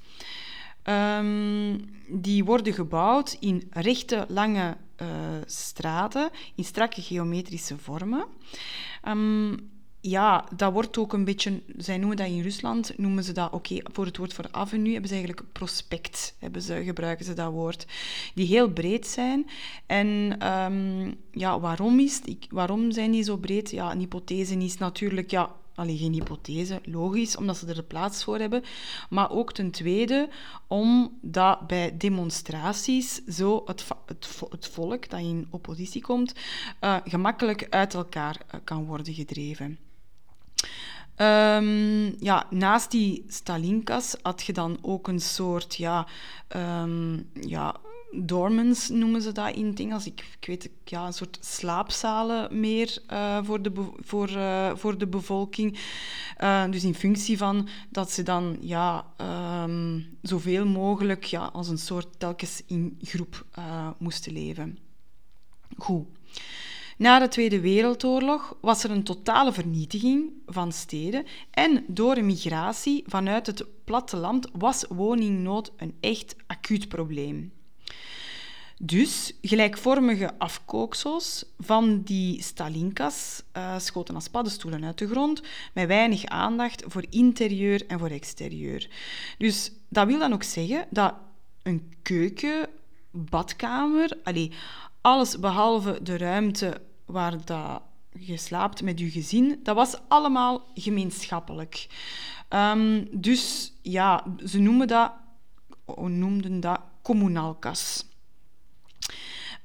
Um, 0.85 1.91
die 2.09 2.45
worden 2.45 2.73
gebouwd 2.73 3.37
in 3.41 3.69
rechte, 3.71 4.25
lange 4.29 4.77
uh, 5.03 5.09
straten, 5.47 6.31
in 6.55 6.65
strakke 6.65 7.03
geometrische 7.03 7.79
vormen. 7.79 8.27
Um, 9.09 9.71
ja, 10.01 10.45
dat 10.57 10.73
wordt 10.73 10.99
ook 10.99 11.13
een 11.13 11.25
beetje, 11.25 11.63
zij 11.77 11.99
noemen 11.99 12.17
dat 12.17 12.27
in 12.27 12.43
Rusland, 12.43 12.99
noemen 12.99 13.25
ze 13.25 13.33
dat, 13.33 13.53
oké, 13.53 13.77
voor 13.93 14.05
het 14.05 14.17
woord 14.17 14.35
voor 14.35 14.49
avenue 14.51 14.93
hebben 14.93 15.09
ze 15.09 15.15
eigenlijk 15.15 15.53
prospect, 15.53 16.35
hebben 16.39 16.63
ze, 16.63 16.83
gebruiken 16.85 17.25
ze 17.25 17.33
dat 17.33 17.53
woord, 17.53 17.87
die 18.35 18.47
heel 18.47 18.71
breed 18.71 19.07
zijn. 19.07 19.51
En 19.87 20.39
um, 20.73 21.15
ja, 21.31 21.61
waarom, 21.61 21.99
is, 21.99 22.21
waarom 22.51 22.93
zijn 22.93 23.11
die 23.11 23.23
zo 23.23 23.37
breed? 23.37 23.71
Ja, 23.71 23.91
een 23.91 23.99
hypothese 23.99 24.57
is 24.57 24.79
natuurlijk, 24.79 25.31
ja, 25.31 25.55
alleen 25.75 25.99
geen 25.99 26.13
hypothese, 26.13 26.81
logisch, 26.85 27.37
omdat 27.37 27.57
ze 27.57 27.67
er 27.67 27.75
de 27.75 27.83
plaats 27.83 28.25
voor 28.25 28.39
hebben. 28.39 28.63
Maar 29.11 29.31
ook 29.31 29.53
ten 29.53 29.71
tweede, 29.71 30.29
omdat 30.67 31.67
bij 31.67 31.97
demonstraties 31.97 33.25
zo 33.25 33.63
het, 33.65 33.85
het, 34.07 34.43
het 34.51 34.67
volk 34.67 35.09
dat 35.11 35.21
in 35.21 35.47
oppositie 35.51 36.03
komt, 36.03 36.35
uh, 36.81 36.97
gemakkelijk 37.05 37.67
uit 37.71 37.95
elkaar 37.95 38.41
uh, 38.47 38.61
kan 38.65 38.85
worden 38.85 39.15
gedreven. 39.15 39.79
Ehm, 41.21 42.23
ja, 42.25 42.47
naast 42.51 42.91
die 42.91 43.25
Stalinkas 43.29 44.17
had 44.23 44.43
je 44.43 44.53
dan 44.53 44.79
ook 44.83 45.09
een 45.09 45.21
soort 45.21 45.77
ja, 45.77 46.07
ehm, 46.49 47.19
ja, 47.33 47.77
dormants 48.11 48.89
noemen 48.89 49.23
ze 49.23 49.33
dat 49.33 49.55
in 49.55 49.67
het 49.67 49.81
Engels. 49.81 50.07
Ik, 50.07 50.37
ik 50.41 50.47
weet 50.47 50.71
ja, 50.85 51.07
een 51.07 51.13
soort 51.13 51.39
slaapzalen 51.41 52.61
meer 52.61 52.99
uh, 53.13 53.39
voor, 53.43 53.63
de 53.63 53.73
voor, 54.01 54.31
uh, 54.31 54.71
voor 54.75 54.99
de 54.99 55.07
bevolking. 55.07 55.79
Uh, 56.39 56.71
dus 56.71 56.85
in 56.85 56.95
functie 56.95 57.39
van 57.39 57.69
dat 57.89 58.11
ze 58.11 58.23
dan 58.23 58.57
ja, 58.61 59.07
um, 59.65 60.19
zoveel 60.23 60.67
mogelijk 60.67 61.25
ja, 61.25 61.45
als 61.45 61.69
een 61.69 61.79
soort 61.79 62.19
telkens 62.19 62.63
in 62.67 62.99
groep 63.03 63.47
moesten 63.99 64.33
leven. 64.33 64.79
Goed. 65.77 66.07
Na 67.01 67.19
de 67.19 67.29
Tweede 67.29 67.61
Wereldoorlog 67.61 68.57
was 68.61 68.85
er 68.85 68.91
een 68.91 69.05
totale 69.05 69.53
vernietiging 69.53 70.33
van 70.47 70.73
steden 70.73 71.27
en 71.51 71.85
door 71.87 72.17
een 72.17 72.27
migratie 72.27 73.05
vanuit 73.07 73.47
het 73.47 73.65
platteland 73.85 74.49
was 74.53 74.85
woningnood 74.89 75.73
een 75.77 75.97
echt 76.01 76.37
acuut 76.47 76.89
probleem. 76.89 77.53
Dus 78.79 79.35
gelijkvormige 79.43 80.39
afkooksels 80.39 81.45
van 81.59 82.03
die 82.03 82.43
stalinkas 82.43 83.43
uh, 83.57 83.79
schoten 83.79 84.15
als 84.15 84.29
paddenstoelen 84.29 84.85
uit 84.85 84.99
de 84.99 85.09
grond, 85.09 85.43
met 85.75 85.87
weinig 85.87 86.25
aandacht 86.25 86.85
voor 86.87 87.05
interieur 87.11 87.87
en 87.87 87.99
voor 87.99 88.11
exterieur. 88.11 88.89
Dus 89.39 89.73
dat 89.89 90.07
wil 90.07 90.19
dan 90.19 90.33
ook 90.33 90.43
zeggen 90.43 90.87
dat 90.91 91.15
een 91.63 91.93
keuken, 92.03 92.69
badkamer, 93.11 94.19
allez, 94.25 94.49
alles 95.01 95.39
behalve 95.39 96.03
de 96.03 96.17
ruimte 96.17 96.81
waar 97.11 97.45
dat 97.45 97.83
je 98.19 98.37
slaapt 98.37 98.83
met 98.83 98.99
je 98.99 99.11
gezin, 99.11 99.61
dat 99.63 99.75
was 99.75 99.97
allemaal 100.09 100.63
gemeenschappelijk. 100.75 101.87
Um, 102.49 103.09
dus 103.11 103.73
ja, 103.83 104.25
ze 104.45 104.59
noemen 104.59 104.89
dat, 104.89 105.13
noemden 105.97 106.61
dat 106.61 106.81
communalkas. 107.03 108.05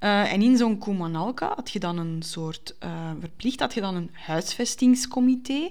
Uh, 0.05 0.33
en 0.33 0.41
in 0.41 0.57
zo'n 0.57 0.77
Kumanalka 0.77 1.53
had 1.55 1.71
je 1.71 1.79
dan 1.79 1.97
een 1.97 2.21
soort, 2.21 2.75
uh, 2.83 3.11
verplicht 3.19 3.59
had 3.59 3.73
je 3.73 3.81
dan 3.81 3.95
een 3.95 4.09
huisvestingscomité. 4.13 5.69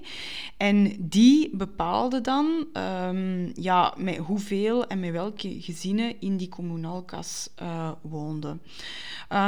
En 0.57 0.95
die 0.99 1.55
bepaalde 1.55 2.21
dan 2.21 2.67
um, 3.07 3.51
ja, 3.53 3.93
met 3.97 4.17
hoeveel 4.17 4.87
en 4.87 4.99
met 4.99 5.11
welke 5.11 5.61
gezinnen 5.61 6.15
in 6.19 6.37
die 6.37 6.49
Kumanalkas 6.49 7.49
uh, 7.61 7.91
woonden. 8.01 8.61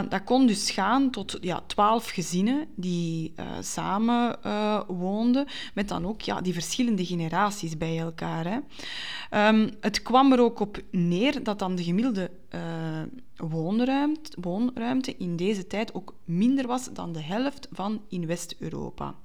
dat 0.10 0.24
kon 0.24 0.48
dus 0.48 0.72
gaan 0.72 1.10
tot 1.10 1.38
ja, 1.42 1.64
twaalf 1.68 2.10
gezinnen 2.10 2.68
die 2.76 3.34
samen 3.60 4.40
woonden, 4.88 5.48
met 5.74 5.88
dan 5.88 6.06
ook 6.06 6.22
ja, 6.22 6.42
die 6.42 6.54
verschillende 6.54 7.06
generaties 7.06 7.78
bij 7.78 8.00
elkaar. 8.00 8.46
Hè. 8.46 8.58
Um, 9.48 9.70
het 9.82 10.02
kwam 10.02 10.32
er 10.32 10.40
ook 10.40 10.60
op 10.60 10.82
neer 10.92 11.44
dat 11.44 11.60
dan 11.60 11.76
de 11.76 11.84
gemiddelde 11.84 12.32
uh, 12.56 13.02
woonruimte, 13.36 14.38
woonruimte 14.42 15.16
in 15.18 15.36
deze 15.36 15.68
tijd 15.68 15.94
ook 15.94 16.14
minder 16.26 16.68
was 16.68 16.90
dan 16.94 17.12
de 17.12 17.22
helft 17.22 17.68
van 17.72 18.02
in 18.10 18.26
West-Europa. 18.26 19.16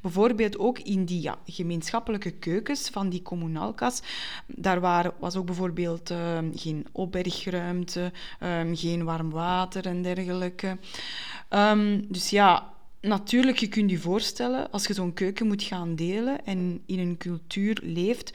Bijvoorbeeld 0.00 0.58
ook 0.58 0.78
in 0.78 1.04
die 1.04 1.20
ja, 1.20 1.38
gemeenschappelijke 1.46 2.30
keukens 2.30 2.88
van 2.88 3.08
die 3.08 3.22
communalkas, 3.22 4.02
daar 4.46 4.80
waren, 4.80 5.12
was 5.18 5.36
ook 5.36 5.46
bijvoorbeeld 5.46 6.10
uh, 6.10 6.38
geen 6.54 6.86
opbergruimte, 6.92 8.12
um, 8.42 8.76
geen 8.76 9.04
warm 9.04 9.30
water 9.30 9.86
en 9.86 10.02
dergelijke. 10.02 10.78
Um, 11.50 12.06
dus 12.08 12.30
ja, 12.30 12.72
natuurlijk, 13.00 13.58
je 13.58 13.68
kunt 13.68 13.90
je 13.90 13.98
voorstellen, 13.98 14.70
als 14.70 14.86
je 14.86 14.94
zo'n 14.94 15.12
keuken 15.12 15.46
moet 15.46 15.62
gaan 15.62 15.94
delen 15.94 16.44
en 16.44 16.82
in 16.86 16.98
een 16.98 17.16
cultuur 17.16 17.80
leeft, 17.82 18.32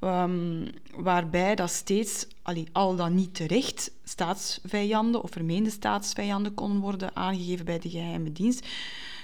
um, 0.00 0.66
waarbij 0.94 1.54
dat 1.54 1.70
steeds, 1.70 2.26
allee, 2.42 2.68
al 2.72 2.96
dan 2.96 3.14
niet 3.14 3.34
terecht, 3.34 3.92
staatsvijanden 4.04 5.22
of 5.22 5.30
vermeende 5.30 5.70
staatsvijanden 5.70 6.54
konden 6.54 6.80
worden 6.80 7.16
aangegeven 7.16 7.64
bij 7.64 7.78
de 7.78 7.90
geheime 7.90 8.32
dienst. 8.32 8.66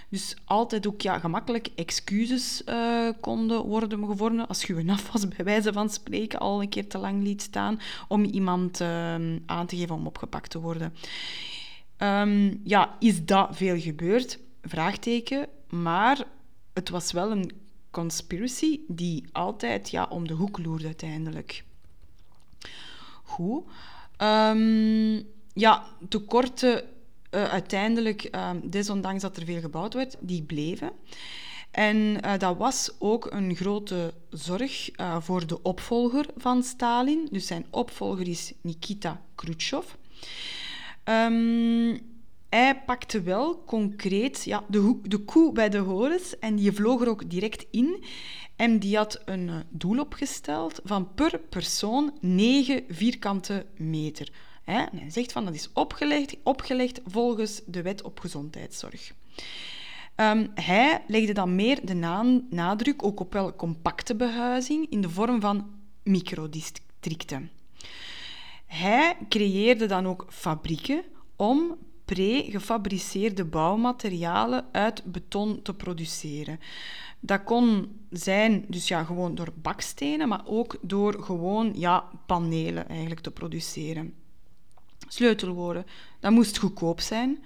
Dus 0.09 0.37
altijd 0.45 0.87
ook 0.87 1.01
ja, 1.01 1.19
gemakkelijk 1.19 1.69
excuses 1.75 2.63
uh, 2.67 3.09
konden 3.21 3.63
worden 3.63 4.07
gevonden 4.07 4.49
als 4.49 4.63
je 4.63 4.75
een 4.75 4.91
afwas, 4.91 5.29
bij 5.29 5.45
wijze 5.45 5.73
van 5.73 5.91
spreken, 5.91 6.39
al 6.39 6.63
een 6.63 6.69
keer 6.69 6.89
te 6.89 6.99
lang 6.99 7.23
liet 7.23 7.43
staan 7.43 7.81
om 8.09 8.25
iemand 8.25 8.81
uh, 8.81 9.15
aan 9.47 9.67
te 9.67 9.77
geven 9.77 9.95
om 9.95 10.07
opgepakt 10.07 10.51
te 10.51 10.61
worden. 10.61 10.95
Um, 11.99 12.61
ja, 12.65 12.97
is 12.99 13.25
dat 13.25 13.57
veel 13.57 13.81
gebeurd? 13.81 14.39
Vraagteken. 14.63 15.49
Maar 15.69 16.25
het 16.73 16.89
was 16.89 17.13
wel 17.13 17.31
een 17.31 17.53
conspiracy 17.97 18.81
die 18.89 19.25
altijd 19.33 19.91
ja, 19.91 20.07
om 20.11 20.27
de 20.29 20.35
hoek 20.35 20.59
loerde 20.59 20.87
uiteindelijk. 20.87 21.65
Goed. 23.23 23.65
Um, 24.19 25.27
ja, 25.53 25.85
tekorten 26.09 26.83
uh, 27.31 27.45
uiteindelijk, 27.45 28.29
uh, 28.35 28.51
desondanks 28.65 29.23
dat 29.23 29.37
er 29.37 29.45
veel 29.45 29.61
gebouwd 29.61 29.95
werd, 29.95 30.17
die 30.21 30.43
bleven. 30.43 30.91
En 31.71 31.97
uh, 31.97 32.39
dat 32.39 32.57
was 32.57 32.91
ook 32.99 33.33
een 33.33 33.57
grote 33.57 34.15
zorg 34.31 35.01
uh, 35.01 35.21
voor 35.21 35.47
de 35.47 35.63
opvolger 35.63 36.27
van 36.37 36.63
Stalin. 36.63 37.29
Dus 37.31 37.47
zijn 37.47 37.67
opvolger 37.71 38.29
is 38.29 38.53
Nikita 38.61 39.21
Khrushchev. 39.35 39.87
Um, 41.05 42.16
hij 42.57 42.83
pakte 42.85 43.23
wel 43.23 43.65
concreet 43.65 44.45
ja, 44.45 44.65
de, 44.69 45.01
de 45.03 45.19
koe 45.19 45.53
bij 45.53 45.69
de 45.69 45.79
horens 45.79 46.39
en 46.39 46.57
die 46.57 46.73
vloog 46.73 47.01
er 47.01 47.09
ook 47.09 47.31
direct 47.31 47.67
in. 47.71 48.05
En 48.57 48.79
die 48.79 48.97
had 48.97 49.23
een 49.25 49.49
eh, 49.49 49.55
doel 49.69 49.99
opgesteld 49.99 50.81
van 50.85 51.15
per 51.15 51.39
persoon 51.39 52.19
9 52.21 52.85
vierkante 52.89 53.67
meter. 53.77 54.33
En 54.65 54.89
hij 54.93 55.11
zegt 55.11 55.33
van 55.33 55.45
dat 55.45 55.55
is 55.55 55.71
opgelegd, 55.73 56.37
opgelegd 56.43 57.01
volgens 57.05 57.63
de 57.67 57.83
wet 57.83 58.03
op 58.03 58.21
gezondheidszorg. 58.21 59.13
Um, 60.17 60.51
hij 60.55 61.03
legde 61.07 61.33
dan 61.33 61.55
meer 61.55 61.87
de 61.87 61.95
nadruk 62.51 63.03
ook 63.03 63.21
op 63.21 63.33
wel 63.33 63.57
compacte 63.57 64.15
behuizing 64.15 64.87
in 64.91 65.01
de 65.01 65.11
vorm 65.11 65.41
van 65.41 65.71
microdistricten. 66.03 67.51
Hij 68.67 69.17
creëerde 69.29 69.87
dan 69.87 70.07
ook 70.07 70.27
fabrieken 70.29 71.05
om 71.37 71.77
pre-gefabriceerde 72.07 73.45
bouwmaterialen 73.45 74.65
uit 74.73 75.03
beton 75.05 75.63
te 75.63 75.75
produceren. 75.75 76.61
Dat 77.21 77.45
kon 77.45 77.99
zijn 78.11 78.65
dus 78.69 78.89
ja, 78.89 79.05
gewoon 79.05 79.35
door 79.35 79.53
bakstenen, 79.55 80.29
maar 80.29 80.43
ook 80.45 80.77
door 80.81 81.23
gewoon 81.23 81.73
ja, 81.75 82.05
panelen 82.27 82.89
eigenlijk 82.89 83.21
te 83.21 83.31
produceren. 83.31 84.15
Sleutelwoorden, 85.09 85.87
dat 86.21 86.33
moest 86.33 86.59
goedkoop 86.59 87.01
zijn. 87.01 87.39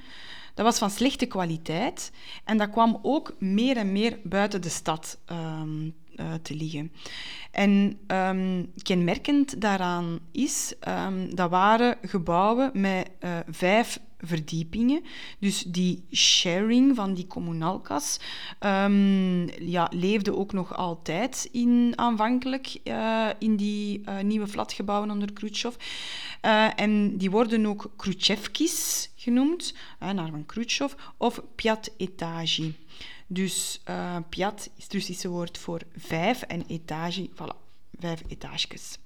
Dat 0.54 0.64
was 0.64 0.78
van 0.78 0.90
slechte 0.90 1.26
kwaliteit 1.26 2.12
en 2.44 2.58
dat 2.58 2.70
kwam 2.70 2.98
ook 3.02 3.34
meer 3.38 3.76
en 3.76 3.92
meer 3.92 4.18
buiten 4.22 4.62
de 4.62 4.68
stad 4.68 5.18
um, 5.30 5.94
uh, 6.16 6.34
te 6.42 6.54
liggen. 6.54 6.92
En 7.50 7.98
um, 8.06 8.72
kenmerkend 8.82 9.60
daaraan 9.60 10.18
is, 10.32 10.74
um, 10.88 11.34
dat 11.34 11.50
waren 11.50 11.98
gebouwen 12.02 12.70
met 12.74 13.10
uh, 13.20 13.38
vijf 13.48 14.00
verdiepingen. 14.22 15.04
Dus 15.38 15.62
die 15.62 16.04
sharing 16.12 16.96
van 16.96 17.14
die 17.14 17.26
communalkas 17.26 18.20
um, 18.60 19.48
ja, 19.60 19.88
leefde 19.92 20.36
ook 20.36 20.52
nog 20.52 20.76
altijd 20.76 21.48
in, 21.52 21.92
aanvankelijk 21.96 22.78
uh, 22.84 23.28
in 23.38 23.56
die 23.56 24.00
uh, 24.08 24.20
nieuwe 24.20 24.46
flatgebouwen 24.46 25.10
onder 25.10 25.32
Khrushchev. 25.32 25.74
Uh, 26.42 26.80
en 26.80 27.16
die 27.16 27.30
worden 27.30 27.66
ook 27.66 27.90
Khrushchevkis 27.96 29.10
genoemd, 29.16 29.74
naar 29.98 30.30
van 30.30 30.46
Khrushchev, 30.46 30.92
of 31.16 31.42
Piat 31.54 31.90
Etage. 31.96 32.72
Dus 33.26 33.80
Piat 34.28 34.70
is 34.76 34.84
het 34.84 34.92
Russische 34.92 35.28
woord 35.28 35.58
voor 35.58 35.80
vijf 35.96 36.42
en 36.42 36.64
etage, 36.66 37.28
voilà, 37.28 37.56
vijf 37.98 38.22
etages. 38.28 38.98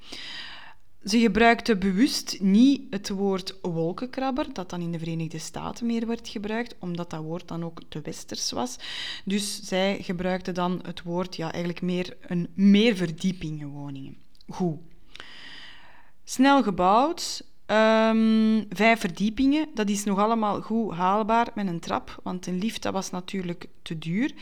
Ze 1.04 1.18
gebruikte 1.18 1.76
bewust 1.76 2.40
niet 2.40 2.82
het 2.90 3.08
woord 3.08 3.58
wolkenkrabber, 3.62 4.46
dat 4.52 4.70
dan 4.70 4.80
in 4.80 4.92
de 4.92 4.98
Verenigde 4.98 5.38
Staten 5.38 5.86
meer 5.86 6.06
werd 6.06 6.28
gebruikt, 6.28 6.74
omdat 6.78 7.10
dat 7.10 7.22
woord 7.22 7.48
dan 7.48 7.64
ook 7.64 7.80
te 7.88 8.00
westers 8.00 8.50
was. 8.50 8.76
Dus 9.24 9.60
zij 9.62 9.98
gebruikte 10.02 10.52
dan 10.52 10.80
het 10.82 11.02
woord 11.02 11.36
ja, 11.36 11.52
eigenlijk 11.52 11.82
meer 11.82 12.16
een 12.20 12.48
meer 12.54 12.96
verdiepingen 12.96 13.68
woningen. 13.68 14.16
Goed. 14.48 14.78
Snel 16.24 16.62
gebouwd, 16.62 17.44
Um, 17.66 18.66
vijf 18.68 19.00
verdiepingen, 19.00 19.68
dat 19.74 19.88
is 19.88 20.04
nog 20.04 20.18
allemaal 20.18 20.60
goed 20.60 20.92
haalbaar 20.92 21.48
met 21.54 21.66
een 21.66 21.80
trap, 21.80 22.20
want 22.22 22.46
een 22.46 22.58
lift 22.58 22.82
dat 22.82 22.92
was 22.92 23.10
natuurlijk 23.10 23.66
te 23.82 23.98
duur. 23.98 24.32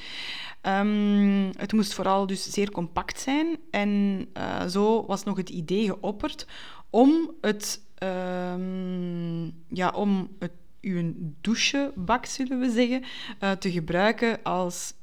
Um, 0.62 1.50
het 1.56 1.72
moest 1.72 1.94
vooral 1.94 2.26
dus 2.26 2.50
zeer 2.50 2.70
compact 2.70 3.20
zijn 3.20 3.56
en 3.70 3.88
uh, 4.36 4.66
zo 4.66 5.06
was 5.06 5.24
nog 5.24 5.36
het 5.36 5.50
idee 5.50 5.84
geopperd 5.84 6.46
om 6.90 7.30
het, 7.40 7.80
um, 8.02 9.54
ja, 9.68 9.90
om 9.90 10.28
het, 10.38 10.52
uw 10.80 11.12
douchebak, 11.40 12.26
zullen 12.26 12.60
we 12.60 12.70
zeggen, 12.70 13.02
uh, 13.40 13.50
te 13.50 13.70
gebruiken 13.70 14.42
als 14.42 14.94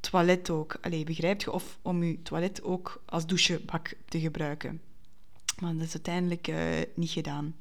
toilet 0.00 0.50
ook. 0.50 0.78
Allee, 0.80 1.04
begrijpt 1.04 1.42
je? 1.42 1.52
Of 1.52 1.78
om 1.82 2.02
je 2.02 2.22
toilet 2.22 2.62
ook 2.62 3.02
als 3.06 3.26
douchebak 3.26 3.94
te 4.08 4.20
gebruiken. 4.20 4.80
Maar 5.60 5.72
dat 5.74 5.86
is 5.86 5.92
uiteindelijk 5.92 6.48
uh, 6.48 6.56
niet 6.94 7.10
gedaan. 7.10 7.54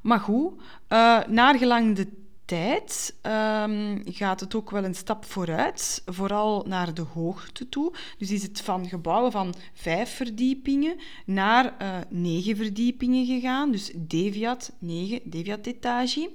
Maar 0.00 0.20
goed, 0.20 0.52
uh, 0.88 1.24
naargelang 1.24 1.96
de 1.96 2.08
tijd 2.44 3.14
um, 3.22 4.02
gaat 4.04 4.40
het 4.40 4.54
ook 4.54 4.70
wel 4.70 4.84
een 4.84 4.94
stap 4.94 5.24
vooruit, 5.24 6.02
vooral 6.06 6.64
naar 6.68 6.94
de 6.94 7.02
hoogte 7.02 7.68
toe. 7.68 7.92
Dus 8.18 8.30
is 8.30 8.42
het 8.42 8.60
van 8.60 8.88
gebouwen 8.88 9.32
van 9.32 9.54
vijf 9.74 10.16
verdiepingen 10.16 10.96
naar 11.24 11.74
uh, 11.82 11.96
negen 12.08 12.56
verdiepingen 12.56 13.26
gegaan. 13.26 13.70
Dus 13.70 13.92
Deviat, 13.94 14.72
negen, 14.78 15.20
Deviat-etage. 15.24 16.30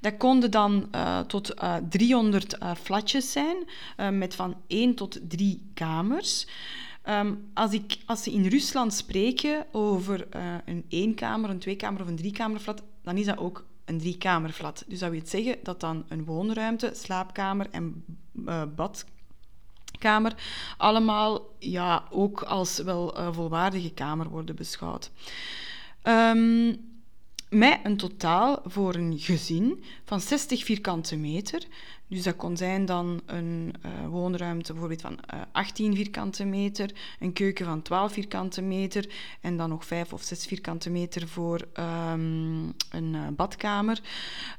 Dat 0.00 0.16
konden 0.16 0.50
dan 0.50 0.90
tot 1.26 1.62
uh, 1.62 1.74
300 1.88 2.56
uh, 2.62 2.70
flatjes 2.82 3.32
zijn, 3.32 3.56
met 4.18 4.34
van 4.34 4.56
één 4.66 4.94
tot 4.94 5.18
drie 5.28 5.70
kamers. 5.74 6.46
Um, 7.10 7.50
als, 7.54 7.72
ik, 7.72 7.98
als 8.06 8.22
ze 8.22 8.32
in 8.32 8.46
Rusland 8.46 8.94
spreken 8.94 9.66
over 9.72 10.26
een 10.64 10.84
éénkamer, 10.88 11.50
een 11.50 11.58
tweekamer 11.58 12.00
of 12.00 12.08
een 12.08 12.16
driekamerflat, 12.16 12.82
dan 13.02 13.16
is 13.16 13.26
dat 13.26 13.38
ook 13.38 13.64
een 13.84 13.98
driekamerflat. 13.98 14.84
Dus 14.86 14.98
dat 14.98 15.10
wil 15.10 15.20
zeggen 15.24 15.56
dat 15.62 15.80
dan 15.80 16.04
een 16.08 16.24
woonruimte, 16.24 16.92
slaapkamer 16.94 17.66
en 17.70 18.04
uh, 18.34 18.62
badkamer 18.76 20.34
allemaal 20.76 21.54
ja, 21.58 22.04
ook 22.10 22.42
als 22.42 22.78
wel 22.78 23.18
uh, 23.18 23.32
volwaardige 23.32 23.90
kamer 23.90 24.28
worden 24.28 24.56
beschouwd. 24.56 25.10
Um, 26.02 26.97
met 27.50 27.78
een 27.82 27.96
totaal 27.96 28.62
voor 28.64 28.94
een 28.94 29.18
gezin 29.18 29.84
van 30.04 30.20
60 30.20 30.64
vierkante 30.64 31.16
meter. 31.16 31.62
Dus 32.08 32.22
dat 32.22 32.36
kon 32.36 32.56
zijn 32.56 32.84
dan 32.84 33.20
een 33.26 33.74
uh, 33.86 34.06
woonruimte 34.06 34.72
bijvoorbeeld 34.72 35.00
van 35.00 35.18
uh, 35.34 35.40
18 35.52 35.94
vierkante 35.94 36.44
meter, 36.44 36.90
een 37.20 37.32
keuken 37.32 37.66
van 37.66 37.82
12 37.82 38.12
vierkante 38.12 38.62
meter 38.62 39.08
en 39.40 39.56
dan 39.56 39.68
nog 39.68 39.84
5 39.84 40.12
of 40.12 40.22
6 40.22 40.46
vierkante 40.46 40.90
meter 40.90 41.28
voor 41.28 41.68
um, 41.78 42.74
een 42.90 43.14
uh, 43.14 43.26
badkamer. 43.36 44.00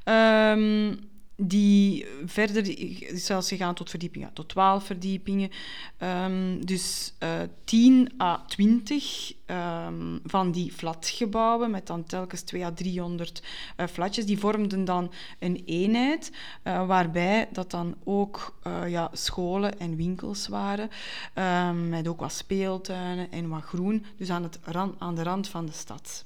Um, 0.04 1.09
die 1.42 2.06
verder 2.24 2.74
zelfs 3.18 3.48
gegaan 3.48 3.74
tot 3.74 3.90
verdiepingen, 3.90 4.32
tot 4.32 4.48
12 4.48 4.84
verdiepingen. 4.84 5.50
Um, 5.98 6.66
dus 6.66 7.14
uh, 7.22 7.28
10 7.64 8.12
à 8.20 8.44
20 8.46 9.34
um, 9.46 10.20
van 10.24 10.50
die 10.50 10.72
flatgebouwen, 10.72 11.70
met 11.70 11.86
dan 11.86 12.04
telkens 12.04 12.42
2 12.42 12.64
à 12.64 12.72
300 12.72 13.42
uh, 13.76 13.86
flatjes, 13.86 14.26
die 14.26 14.38
vormden 14.38 14.84
dan 14.84 15.12
een 15.38 15.62
eenheid, 15.66 16.32
uh, 16.64 16.86
waarbij 16.86 17.48
dat 17.52 17.70
dan 17.70 17.96
ook 18.04 18.58
ja, 18.86 19.10
scholen 19.12 19.78
en 19.78 19.96
winkels 19.96 20.48
waren, 20.48 20.90
um, 21.34 21.88
met 21.88 22.08
ook 22.08 22.20
wat 22.20 22.32
speeltuinen 22.32 23.30
en 23.30 23.48
wat 23.48 23.62
groen, 23.62 24.04
dus 24.16 24.30
aan, 24.30 24.42
het 24.42 24.58
aan 24.98 25.14
de 25.14 25.22
rand 25.22 25.48
van 25.48 25.66
de 25.66 25.72
stad. 25.72 26.24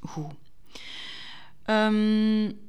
Goed. 0.00 0.32
Um, 1.66 2.65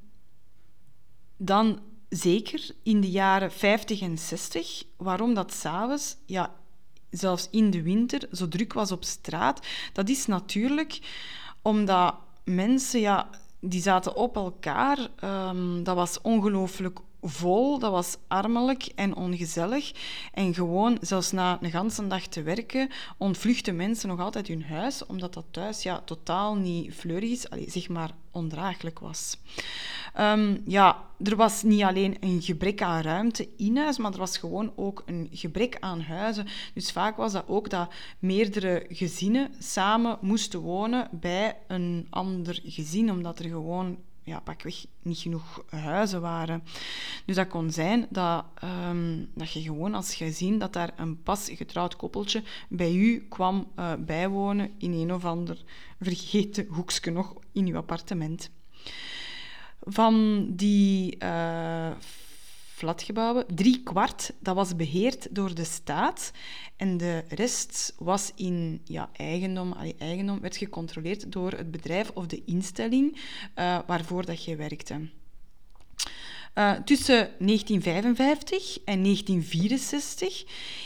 dan 1.38 1.80
zeker 2.10 2.70
in 2.84 3.02
de 3.02 3.12
jaren 3.12 3.52
50 3.52 4.02
en 4.02 4.18
60, 4.18 4.84
waarom 4.98 5.34
dat 5.34 5.54
s'avonds, 5.54 6.18
ja, 6.26 6.54
zelfs 7.10 7.48
in 7.52 7.70
de 7.70 7.82
winter, 7.82 8.28
zo 8.32 8.48
druk 8.48 8.74
was 8.74 8.92
op 8.92 9.04
straat. 9.04 9.68
Dat 9.94 10.10
is 10.10 10.26
natuurlijk 10.26 11.00
omdat 11.62 12.16
mensen, 12.44 13.00
ja, 13.00 13.30
die 13.60 13.82
zaten 13.82 14.16
op 14.16 14.36
elkaar. 14.36 15.10
Um, 15.24 15.84
dat 15.84 15.96
was 15.96 16.22
ongelooflijk 16.22 17.00
vol, 17.22 17.80
dat 17.80 17.92
was 17.92 18.18
armelijk 18.28 18.86
en 18.96 19.16
ongezellig. 19.16 19.92
En 20.34 20.54
gewoon, 20.54 20.98
zelfs 21.02 21.32
na 21.32 21.58
een 21.62 21.72
ganse 21.72 22.08
dag 22.08 22.28
te 22.28 22.42
werken, 22.42 22.90
ontvluchten 23.18 23.76
mensen 23.76 24.10
nog 24.10 24.20
altijd 24.20 24.48
hun 24.48 24.64
huis, 24.64 25.06
omdat 25.06 25.34
dat 25.34 25.46
thuis 25.52 25.84
ja, 25.84 26.02
totaal 26.06 26.56
niet 26.56 26.94
fleurig 26.94 27.32
is, 27.32 27.50
allee, 27.50 27.72
zeg 27.72 27.90
maar 27.90 28.12
ondraaglijk 28.32 29.00
was. 29.00 29.38
Um, 30.20 30.64
ja, 30.66 31.04
er 31.24 31.36
was 31.36 31.64
niet 31.64 31.84
alleen 31.84 32.18
een 32.20 32.42
gebrek 32.42 32.82
aan 32.82 33.02
ruimte 33.02 33.50
in 33.58 33.78
huis, 33.78 33.98
maar 33.98 34.12
er 34.12 34.18
was 34.18 34.38
gewoon 34.38 34.72
ook 34.76 35.04
een 35.06 35.30
gebrek 35.32 35.78
aan 35.80 36.02
huizen. 36.02 36.48
Dus 36.74 36.92
vaak 36.92 37.18
was 37.18 37.32
dat 37.32 37.44
ook 37.48 37.70
dat 37.70 37.94
meerdere 38.20 38.86
gezinnen 38.90 39.52
samen 39.60 40.18
moesten 40.22 40.60
wonen 40.60 41.08
bij 41.12 41.58
een 41.68 42.08
ander 42.10 42.60
gezin, 42.64 43.12
omdat 43.12 43.40
er 43.40 43.50
gewoon 43.50 43.98
ja, 44.28 44.40
pakweg 44.40 44.86
niet 45.02 45.18
genoeg 45.18 45.64
huizen 45.70 46.22
waren. 46.22 46.64
Dus 47.26 47.36
dat 47.36 47.48
kon 47.48 47.72
zijn 47.72 48.08
dat, 48.10 48.46
um, 48.64 49.30
dat 49.34 49.52
je 49.52 49.62
gewoon 49.62 49.96
als 49.96 50.16
gezin 50.16 50.60
dat 50.60 50.74
daar 50.74 50.94
een 50.96 51.24
pas 51.24 51.50
getrouwd 51.54 51.96
koppeltje 51.96 52.44
bij 52.70 52.94
u 52.94 53.26
kwam 53.30 53.72
uh, 53.80 53.94
bijwonen 54.00 54.72
in 54.78 54.94
een 54.94 55.14
of 55.14 55.26
ander 55.26 55.64
vergeten 56.00 56.68
hoekje 56.70 57.12
nog 57.12 57.34
in 57.52 57.68
uw 57.68 57.76
appartement. 57.76 58.50
Van 59.82 60.46
die 60.56 61.18
uh, 61.24 61.92
flatgebouwen, 62.78 63.46
drie 63.56 63.84
kwart, 63.84 64.34
dat 64.40 64.56
was 64.56 64.76
beheerd 64.76 65.28
door 65.32 65.56
de 65.56 65.64
staat. 65.64 66.32
En 66.76 66.98
de 66.98 67.24
rest 67.28 67.94
was 67.98 68.32
in 68.36 68.82
ja, 68.84 69.10
eigendom, 69.14 69.74
eigendom, 69.98 70.40
werd 70.40 70.58
gecontroleerd 70.58 71.32
door 71.32 71.52
het 71.52 71.72
bedrijf 71.72 72.12
of 72.14 72.26
de 72.26 72.42
instelling 72.46 73.16
uh, 73.56 73.80
waarvoor 73.88 74.26
dat 74.26 74.44
je 74.44 74.56
werkte. 74.56 75.10
Uh, 76.56 76.72
tussen 76.72 77.18
1955 77.40 78.78
en 78.86 79.04
1964 79.04 80.44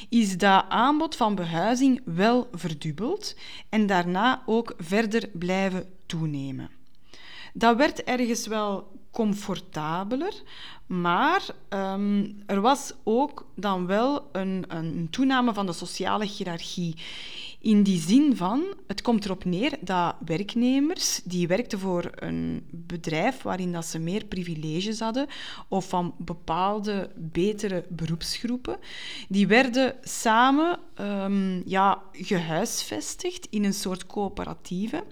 is 0.09 0.37
dat 0.37 0.65
aanbod 0.69 1.15
van 1.15 1.35
behuizing 1.35 2.01
wel 2.05 2.47
verdubbeld 2.51 3.35
en 3.69 3.87
daarna 3.87 4.43
ook 4.45 4.73
verder 4.77 5.29
blijven 5.33 5.89
toenemen. 6.05 6.69
Dat 7.53 7.77
werd 7.77 8.03
ergens 8.03 8.47
wel 8.47 8.99
comfortabeler, 9.11 10.33
maar 10.85 11.45
um, 11.69 12.43
er 12.45 12.61
was 12.61 12.93
ook 13.03 13.45
dan 13.55 13.85
wel 13.85 14.29
een, 14.31 14.65
een 14.67 15.07
toename 15.09 15.53
van 15.53 15.65
de 15.65 15.73
sociale 15.73 16.25
hiërarchie. 16.25 16.95
In 17.61 17.83
die 17.83 17.99
zin 17.99 18.35
van, 18.35 18.63
het 18.87 19.01
komt 19.01 19.25
erop 19.25 19.45
neer 19.45 19.77
dat 19.81 20.15
werknemers 20.25 21.21
die 21.23 21.47
werkten 21.47 21.79
voor 21.79 22.11
een 22.15 22.63
bedrijf 22.69 23.41
waarin 23.41 23.71
dat 23.71 23.85
ze 23.85 23.99
meer 23.99 24.25
privileges 24.25 24.99
hadden 24.99 25.27
of 25.67 25.89
van 25.89 26.13
bepaalde 26.17 27.09
betere 27.15 27.85
beroepsgroepen, 27.89 28.77
die 29.29 29.47
werden 29.47 29.95
samen 30.01 30.79
um, 30.99 31.61
ja, 31.65 32.01
gehuisvestigd 32.11 33.47
in 33.49 33.63
een 33.63 33.73
soort 33.73 34.05
coöperatieve. 34.05 35.03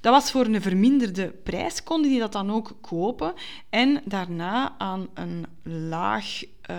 Dat 0.00 0.12
was 0.12 0.30
voor 0.30 0.46
een 0.46 0.62
verminderde 0.62 1.28
prijs, 1.42 1.82
konden 1.82 2.10
die 2.10 2.20
dat 2.20 2.32
dan 2.32 2.50
ook 2.50 2.76
kopen 2.80 3.32
en 3.70 4.02
daarna 4.04 4.74
aan 4.78 5.08
een 5.14 5.46
laag, 5.62 6.42
uh, 6.70 6.76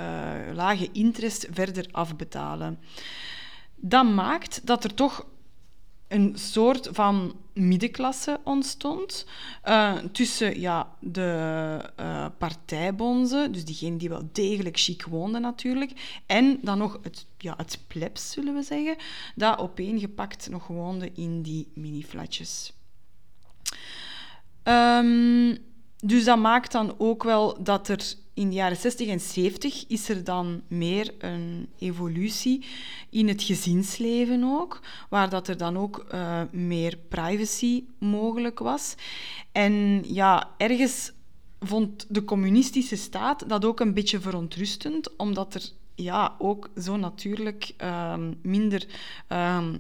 lage 0.54 0.90
interest 0.92 1.48
verder 1.52 1.88
afbetalen. 1.92 2.80
Dat 3.86 4.06
maakt 4.06 4.66
dat 4.66 4.84
er 4.84 4.94
toch 4.94 5.26
een 6.08 6.34
soort 6.38 6.90
van 6.92 7.36
middenklasse 7.54 8.40
ontstond 8.44 9.26
uh, 9.66 9.96
tussen 9.98 10.60
ja, 10.60 10.96
de 11.00 11.92
uh, 12.00 12.26
partijbonzen, 12.38 13.52
dus 13.52 13.66
diegenen 13.66 13.98
die 13.98 14.10
wel 14.10 14.30
degelijk 14.32 14.80
chic 14.80 15.04
woonden 15.04 15.42
natuurlijk, 15.42 16.22
en 16.26 16.60
dan 16.62 16.78
nog 16.78 17.00
het, 17.02 17.26
ja, 17.38 17.54
het 17.58 17.80
plebs, 17.88 18.32
zullen 18.32 18.54
we 18.54 18.62
zeggen, 18.62 18.96
dat 19.36 19.58
opeengepakt 19.58 20.50
nog 20.50 20.68
woonde 20.68 21.12
in 21.14 21.42
die 21.42 21.72
mini-flatjes. 21.74 22.74
Um, 24.64 25.58
dus 26.00 26.24
dat 26.24 26.38
maakt 26.38 26.72
dan 26.72 26.96
ook 26.98 27.24
wel 27.24 27.64
dat 27.64 27.88
er 27.88 28.14
in 28.34 28.50
de 28.50 28.56
jaren 28.56 28.78
60 28.78 29.08
en 29.08 29.20
70 29.20 29.88
is 29.88 30.10
er 30.10 30.24
dan 30.24 30.62
meer 30.68 31.14
een 31.18 31.68
evolutie 31.80 32.66
in 33.10 33.28
het 33.28 33.44
gezinsleven 33.44 34.44
ook, 34.44 34.80
waar 35.10 35.30
dat 35.30 35.48
er 35.48 35.58
dan 35.58 35.78
ook 35.78 36.06
uh, 36.14 36.42
meer 36.52 36.98
privacy 37.08 37.84
mogelijk 37.98 38.60
was. 38.60 38.96
En 39.52 40.04
ja, 40.14 40.50
ergens 40.58 41.12
vond 41.60 42.06
de 42.10 42.24
communistische 42.24 42.96
staat 42.96 43.50
dat 43.50 43.66
ook 43.66 43.80
een 43.80 43.94
beetje 43.94 44.20
verontrustend, 44.20 45.16
omdat 45.16 45.54
er 45.54 45.70
ja, 45.96 46.36
ook 46.38 46.70
zo 46.82 46.98
natuurlijk 46.98 47.74
uh, 47.82 48.18
minder 48.42 48.88
con 49.28 49.80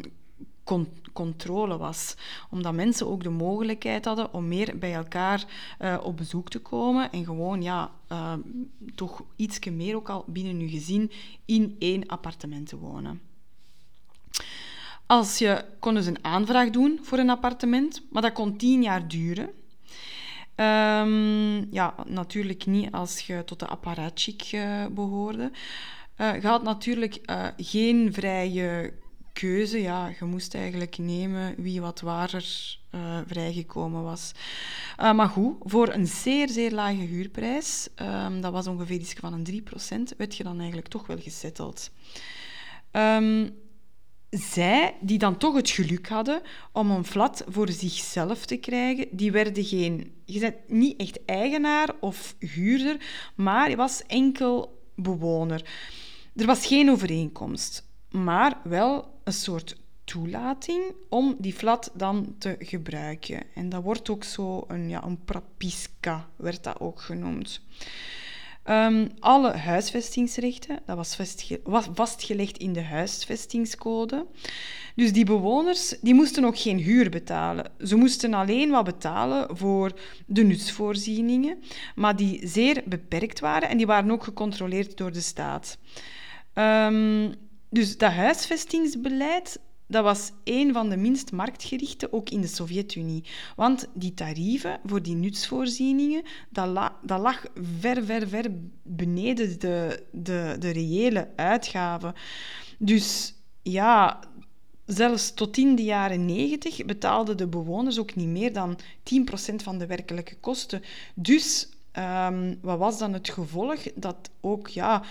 controle 1.13 1.77
was. 1.77 2.15
Omdat 2.49 2.73
mensen 2.73 3.07
ook 3.07 3.23
de 3.23 3.29
mogelijkheid 3.29 4.05
hadden 4.05 4.33
om 4.33 4.47
meer 4.47 4.77
bij 4.77 4.93
elkaar 4.93 5.45
uh, 5.79 5.97
op 6.03 6.17
bezoek 6.17 6.49
te 6.49 6.59
komen 6.59 7.11
en 7.11 7.25
gewoon 7.25 7.61
ja, 7.61 7.91
uh, 8.11 8.33
toch 8.95 9.23
iets 9.35 9.59
meer 9.59 9.95
ook 9.95 10.09
al 10.09 10.23
binnen 10.27 10.59
je 10.59 10.69
gezin 10.69 11.11
in 11.45 11.75
één 11.79 12.07
appartement 12.07 12.67
te 12.67 12.77
wonen. 12.77 13.21
Als 15.05 15.37
je 15.37 15.65
kon 15.79 15.93
dus 15.93 16.05
een 16.05 16.23
aanvraag 16.23 16.69
doen 16.69 16.99
voor 17.01 17.17
een 17.17 17.29
appartement, 17.29 18.01
maar 18.09 18.21
dat 18.21 18.33
kon 18.33 18.57
tien 18.57 18.81
jaar 18.81 19.07
duren. 19.07 19.49
Um, 20.55 21.73
ja, 21.73 21.95
natuurlijk 22.07 22.65
niet 22.65 22.91
als 22.91 23.19
je 23.19 23.43
tot 23.45 23.59
de 23.59 23.67
apparatchik 23.67 24.51
uh, 24.51 24.85
behoorde. 24.85 25.51
Uh, 26.17 26.41
je 26.41 26.47
had 26.47 26.63
natuurlijk 26.63 27.19
geen 27.57 28.13
vrije 28.13 28.93
keuze. 29.33 29.81
Ja, 29.81 30.11
je 30.19 30.25
moest 30.25 30.55
eigenlijk 30.55 30.97
nemen 30.97 31.55
wie 31.57 31.81
wat 31.81 32.01
warer 32.01 32.77
uh, 32.91 33.19
vrijgekomen 33.27 34.03
was. 34.03 34.31
maar 34.97 35.29
goed, 35.29 35.55
voor 35.59 35.93
een 35.93 36.07
zeer, 36.07 36.49
zeer 36.49 36.71
lage 36.71 36.95
huurprijs, 36.95 37.87
um, 37.95 38.41
dat 38.41 38.51
was 38.51 38.67
ongeveer 38.67 38.99
iets 38.99 39.13
van 39.13 39.33
een 39.33 39.63
3%, 40.13 40.17
werd 40.17 40.35
je 40.35 40.43
dan 40.43 40.57
eigenlijk 40.57 40.87
toch 40.87 41.07
wel 41.07 41.19
gesetteld. 41.19 41.91
Um, 42.91 43.61
zij, 44.39 44.95
die 45.01 45.17
dan 45.17 45.37
toch 45.37 45.55
het 45.55 45.69
geluk 45.69 46.07
hadden 46.07 46.41
om 46.71 46.91
een 46.91 47.05
flat 47.05 47.43
voor 47.47 47.69
zichzelf 47.69 48.45
te 48.45 48.57
krijgen, 48.57 49.07
die 49.11 49.31
werden 49.31 49.65
geen... 49.65 50.13
Je 50.25 50.39
bent 50.39 50.55
niet 50.67 50.99
echt 50.99 51.25
eigenaar 51.25 51.89
of 51.99 52.35
huurder, 52.39 52.97
maar 53.35 53.75
was 53.75 54.03
enkel 54.07 54.81
bewoner. 54.95 55.65
Er 56.35 56.45
was 56.45 56.65
geen 56.65 56.89
overeenkomst, 56.89 57.87
maar 58.13 58.57
wel 58.63 59.19
een 59.23 59.33
soort 59.33 59.75
toelating 60.03 60.81
om 61.09 61.35
die 61.37 61.53
flat 61.53 61.91
dan 61.93 62.35
te 62.37 62.55
gebruiken. 62.59 63.43
En 63.55 63.69
dat 63.69 63.83
wordt 63.83 64.09
ook 64.09 64.23
zo 64.23 64.63
een, 64.67 64.89
ja, 64.89 65.03
een 65.03 65.23
prapiska, 65.23 66.29
werd 66.35 66.63
dat 66.63 66.79
ook 66.79 67.01
genoemd. 67.01 67.61
Um, 68.69 69.09
alle 69.19 69.51
huisvestingsrechten, 69.51 70.79
dat 70.85 70.95
was, 70.95 71.17
was, 71.63 71.87
vastgelegd 71.93 72.57
in 72.57 72.73
de 72.73 72.81
huisvestingscode. 72.83 74.25
Dus 74.95 75.13
die 75.13 75.25
bewoners 75.25 75.95
die 76.01 76.13
moesten 76.13 76.45
ook 76.45 76.57
geen 76.57 76.77
huur 76.77 77.09
betalen. 77.09 77.71
Ze 77.79 77.95
moesten 77.95 78.33
alleen 78.33 78.69
wat 78.69 78.83
betalen 78.83 79.57
voor 79.57 79.91
de 80.25 80.43
nutsvoorzieningen, 80.43 81.63
maar 81.95 82.15
die 82.15 82.47
zeer 82.47 82.83
beperkt 82.85 83.39
waren 83.39 83.69
en 83.69 83.77
die 83.77 83.85
waren 83.85 84.11
ook 84.11 84.23
gecontroleerd 84.23 84.97
door 84.97 85.11
de 85.11 85.21
staat. 85.21 85.77
Um, 86.53 87.33
dus 87.73 87.97
dat 87.97 88.11
huisvestingsbeleid 88.11 89.59
dat 89.87 90.03
was 90.03 90.31
een 90.43 90.73
van 90.73 90.89
de 90.89 90.97
minst 90.97 91.31
marktgerichte, 91.31 92.13
ook 92.13 92.29
in 92.29 92.41
de 92.41 92.47
Sovjet-Unie. 92.47 93.23
Want 93.55 93.87
die 93.93 94.13
tarieven 94.13 94.79
voor 94.85 95.01
die 95.01 95.15
nutsvoorzieningen, 95.15 96.23
dat, 96.49 96.91
dat 97.01 97.19
lag 97.19 97.45
ver, 97.79 98.05
ver, 98.05 98.27
ver 98.27 98.51
beneden 98.83 99.59
de, 99.59 100.03
de, 100.11 100.55
de 100.59 100.69
reële 100.69 101.29
uitgaven. 101.35 102.13
Dus 102.77 103.33
ja, 103.61 104.19
zelfs 104.85 105.33
tot 105.33 105.57
in 105.57 105.75
de 105.75 105.83
jaren 105.83 106.25
90 106.25 106.85
betaalden 106.85 107.37
de 107.37 107.47
bewoners 107.47 107.99
ook 107.99 108.15
niet 108.15 108.27
meer 108.27 108.53
dan 108.53 108.77
10% 109.53 109.55
van 109.55 109.77
de 109.77 109.85
werkelijke 109.85 110.35
kosten. 110.35 110.81
Dus 111.15 111.69
um, 111.97 112.59
wat 112.61 112.77
was 112.77 112.97
dan 112.99 113.13
het 113.13 113.29
gevolg? 113.29 113.81
Dat 113.95 114.29
ook 114.41 114.67
ja, 114.67 115.03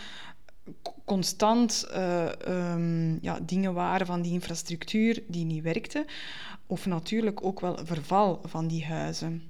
constant 1.04 1.88
uh, 1.94 2.28
um, 2.48 3.18
ja, 3.22 3.38
dingen 3.42 3.74
waren 3.74 4.06
van 4.06 4.22
die 4.22 4.32
infrastructuur 4.32 5.22
die 5.26 5.44
niet 5.44 5.62
werkte. 5.62 6.06
Of 6.66 6.86
natuurlijk 6.86 7.44
ook 7.44 7.60
wel 7.60 7.78
verval 7.84 8.40
van 8.44 8.66
die 8.66 8.84
huizen. 8.84 9.42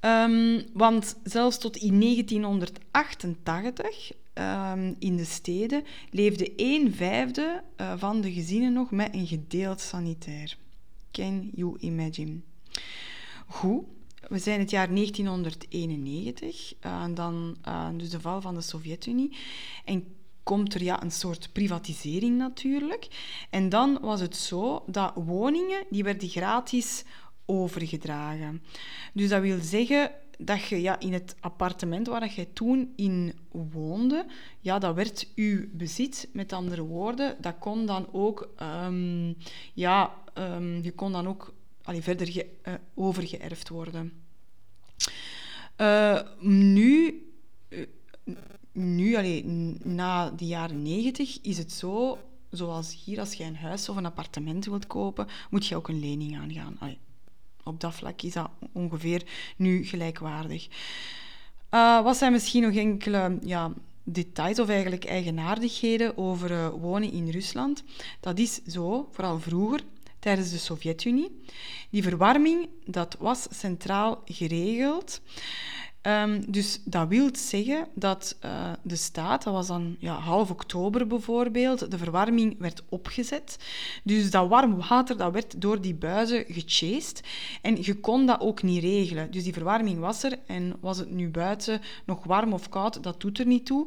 Um, 0.00 0.62
want 0.72 1.16
zelfs 1.24 1.58
tot 1.58 1.76
in 1.76 2.00
1988 2.00 4.12
um, 4.34 4.96
in 4.98 5.16
de 5.16 5.24
steden 5.24 5.84
leefde 6.10 6.52
een 6.56 6.94
vijfde 6.94 7.62
uh, 7.80 7.92
van 7.96 8.20
de 8.20 8.32
gezinnen 8.32 8.72
nog 8.72 8.90
met 8.90 9.14
een 9.14 9.26
gedeeld 9.26 9.80
sanitair. 9.80 10.56
Can 11.10 11.50
you 11.54 11.76
imagine? 11.78 12.40
Goed, 13.46 13.84
we 14.32 14.38
zijn 14.38 14.60
het 14.60 14.70
jaar 14.70 14.94
1991, 14.94 16.74
uh, 16.86 17.04
eh, 17.04 17.14
dan 17.14 17.56
uh, 17.68 17.88
dus 17.96 18.10
de 18.10 18.20
val 18.20 18.40
van 18.40 18.54
de 18.54 18.60
Sovjet-Unie. 18.60 19.36
En 19.84 20.04
komt 20.42 20.74
er 20.74 20.82
ja, 20.82 21.02
een 21.02 21.10
soort 21.10 21.52
privatisering 21.52 22.38
natuurlijk. 22.38 23.08
En 23.50 23.68
dan 23.68 23.98
was 24.00 24.20
het 24.20 24.36
zo 24.36 24.84
dat 24.86 25.12
woningen 25.14 25.84
die 25.90 26.04
werden 26.04 26.28
gratis 26.28 27.04
overgedragen. 27.46 28.62
Dus 29.12 29.28
dat 29.28 29.40
wil 29.40 29.58
zeggen 29.60 30.10
dat 30.38 30.62
je 30.62 30.80
ja, 30.80 31.00
in 31.00 31.12
het 31.12 31.36
appartement 31.40 32.06
waar 32.06 32.32
je 32.34 32.52
toen 32.52 32.92
in 32.96 33.38
woonde, 33.50 34.26
ja, 34.60 34.78
dat 34.78 34.94
werd 34.94 35.28
uw 35.34 35.68
bezit. 35.72 36.28
Met 36.32 36.52
andere 36.52 36.82
woorden, 36.82 37.36
dat 37.40 37.54
kon 37.58 37.86
dan 37.86 38.08
ook, 38.12 38.48
um, 38.62 39.36
ja, 39.74 40.14
um, 40.34 40.82
je 40.82 40.92
kon 40.92 41.12
dan 41.12 41.28
ook 41.28 41.54
allee, 41.82 42.02
verder 42.02 42.26
ge, 42.26 42.46
uh, 42.68 42.74
overgeërfd 42.94 43.68
worden. 43.68 44.21
Uh, 45.76 46.20
nu, 46.40 47.22
uh, 47.68 47.86
nu 48.72 49.16
allee, 49.16 49.44
na 49.82 50.30
de 50.30 50.46
jaren 50.46 50.82
negentig, 50.82 51.40
is 51.42 51.58
het 51.58 51.72
zo, 51.72 52.18
zoals 52.50 53.04
hier, 53.04 53.18
als 53.18 53.32
je 53.32 53.44
een 53.44 53.56
huis 53.56 53.88
of 53.88 53.96
een 53.96 54.06
appartement 54.06 54.64
wilt 54.64 54.86
kopen, 54.86 55.26
moet 55.50 55.66
je 55.66 55.76
ook 55.76 55.88
een 55.88 56.00
lening 56.00 56.38
aangaan. 56.38 56.78
Op 57.64 57.80
dat 57.80 57.94
vlak 57.94 58.22
is 58.22 58.32
dat 58.32 58.50
ongeveer 58.72 59.22
nu 59.56 59.84
gelijkwaardig. 59.84 60.68
Uh, 61.70 62.02
wat 62.02 62.16
zijn 62.16 62.32
misschien 62.32 62.62
nog 62.62 62.74
enkele 62.74 63.38
ja, 63.44 63.72
details 64.04 64.58
of 64.58 64.68
eigenlijk 64.68 65.04
eigenaardigheden 65.04 66.18
over 66.18 66.70
wonen 66.70 67.12
in 67.12 67.28
Rusland? 67.28 67.82
Dat 68.20 68.38
is 68.38 68.64
zo, 68.64 69.08
vooral 69.12 69.40
vroeger, 69.40 69.80
tijdens 70.22 70.50
de 70.50 70.58
Sovjet-Unie. 70.58 71.40
Die 71.90 72.02
verwarming 72.02 72.68
dat 72.84 73.16
was 73.18 73.46
centraal 73.50 74.22
geregeld. 74.24 75.20
Um, 76.02 76.50
dus 76.50 76.80
dat 76.84 77.08
wil 77.08 77.28
zeggen 77.32 77.88
dat 77.94 78.36
uh, 78.44 78.72
de 78.82 78.96
staat, 78.96 79.44
dat 79.44 79.52
was 79.52 79.66
dan 79.66 79.96
ja, 79.98 80.14
half 80.14 80.50
oktober 80.50 81.06
bijvoorbeeld, 81.06 81.90
de 81.90 81.98
verwarming 81.98 82.58
werd 82.58 82.82
opgezet. 82.88 83.58
Dus 84.04 84.30
dat 84.30 84.48
warm 84.48 84.76
water 84.88 85.16
dat 85.16 85.32
werd 85.32 85.60
door 85.60 85.80
die 85.80 85.94
buizen 85.94 86.44
gechased. 86.48 87.20
En 87.62 87.82
je 87.82 87.94
kon 87.94 88.26
dat 88.26 88.40
ook 88.40 88.62
niet 88.62 88.82
regelen. 88.82 89.30
Dus 89.30 89.44
die 89.44 89.52
verwarming 89.52 89.98
was 89.98 90.22
er 90.22 90.38
en 90.46 90.76
was 90.80 90.98
het 90.98 91.10
nu 91.10 91.28
buiten 91.28 91.80
nog 92.04 92.24
warm 92.24 92.52
of 92.52 92.68
koud, 92.68 93.02
dat 93.02 93.20
doet 93.20 93.38
er 93.38 93.46
niet 93.46 93.66
toe. 93.66 93.86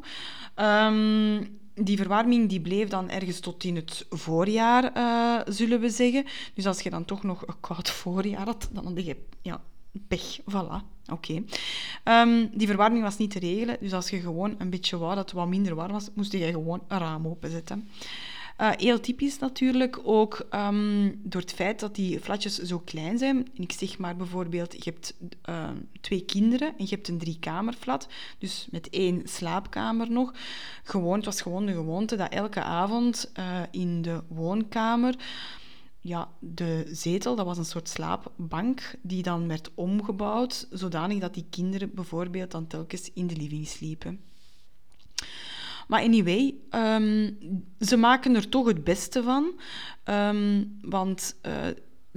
Um, 0.56 1.58
die 1.76 1.96
verwarming 1.96 2.48
die 2.48 2.60
bleef 2.60 2.88
dan 2.88 3.10
ergens 3.10 3.40
tot 3.40 3.64
in 3.64 3.76
het 3.76 4.06
voorjaar, 4.10 4.96
uh, 4.96 5.54
zullen 5.54 5.80
we 5.80 5.90
zeggen. 5.90 6.24
Dus 6.54 6.66
als 6.66 6.80
je 6.80 6.90
dan 6.90 7.04
toch 7.04 7.22
nog 7.22 7.46
een 7.46 7.60
koud 7.60 7.90
voorjaar 7.90 8.44
had, 8.44 8.68
dan 8.72 8.84
had 8.84 9.04
je 9.04 9.16
ja, 9.42 9.62
pech. 10.08 10.40
Voilà, 10.40 11.10
oké. 11.12 11.42
Um, 12.04 12.50
die 12.52 12.66
verwarming 12.66 13.02
was 13.02 13.16
niet 13.16 13.30
te 13.30 13.38
regelen, 13.38 13.76
dus 13.80 13.92
als 13.92 14.10
je 14.10 14.20
gewoon 14.20 14.54
een 14.58 14.70
beetje 14.70 14.98
wou 14.98 15.14
dat 15.14 15.24
het 15.24 15.32
wat 15.32 15.48
minder 15.48 15.74
warm 15.74 15.92
was, 15.92 16.08
moest 16.14 16.32
je 16.32 16.38
gewoon 16.38 16.82
een 16.88 16.98
raam 16.98 17.26
openzetten. 17.26 17.88
Uh, 18.60 18.70
heel 18.76 19.00
typisch 19.00 19.38
natuurlijk 19.38 20.00
ook 20.02 20.46
um, 20.50 21.20
door 21.22 21.40
het 21.40 21.52
feit 21.52 21.80
dat 21.80 21.94
die 21.94 22.20
flatjes 22.20 22.58
zo 22.58 22.78
klein 22.78 23.18
zijn. 23.18 23.46
ik 23.54 23.72
zeg 23.72 23.98
maar 23.98 24.16
bijvoorbeeld, 24.16 24.84
je 24.84 24.90
hebt 24.90 25.14
uh, 25.48 25.68
twee 26.00 26.24
kinderen 26.24 26.68
en 26.68 26.84
je 26.84 26.94
hebt 26.94 27.08
een 27.08 27.18
driekamerflat, 27.18 28.08
dus 28.38 28.66
met 28.70 28.90
één 28.90 29.22
slaapkamer 29.24 30.10
nog. 30.10 30.34
Gewoon, 30.82 31.16
het 31.16 31.24
was 31.24 31.40
gewoon 31.40 31.66
de 31.66 31.72
gewoonte 31.72 32.16
dat 32.16 32.32
elke 32.32 32.62
avond 32.62 33.32
uh, 33.38 33.62
in 33.70 34.02
de 34.02 34.22
woonkamer 34.28 35.14
ja, 36.06 36.28
de 36.38 36.88
zetel, 36.92 37.36
dat 37.36 37.46
was 37.46 37.58
een 37.58 37.64
soort 37.64 37.88
slaapbank, 37.88 38.94
die 39.02 39.22
dan 39.22 39.48
werd 39.48 39.70
omgebouwd, 39.74 40.66
zodanig 40.70 41.18
dat 41.18 41.34
die 41.34 41.46
kinderen 41.50 41.94
bijvoorbeeld 41.94 42.50
dan 42.50 42.66
telkens 42.66 43.10
in 43.14 43.26
de 43.26 43.36
living 43.36 43.66
sliepen. 43.66 44.20
Maar 45.86 46.02
anyway, 46.02 46.54
um, 46.70 47.38
ze 47.80 47.96
maken 47.96 48.34
er 48.34 48.48
toch 48.48 48.66
het 48.66 48.84
beste 48.84 49.22
van. 49.22 49.60
Um, 50.04 50.78
want 50.80 51.36
uh, 51.46 51.52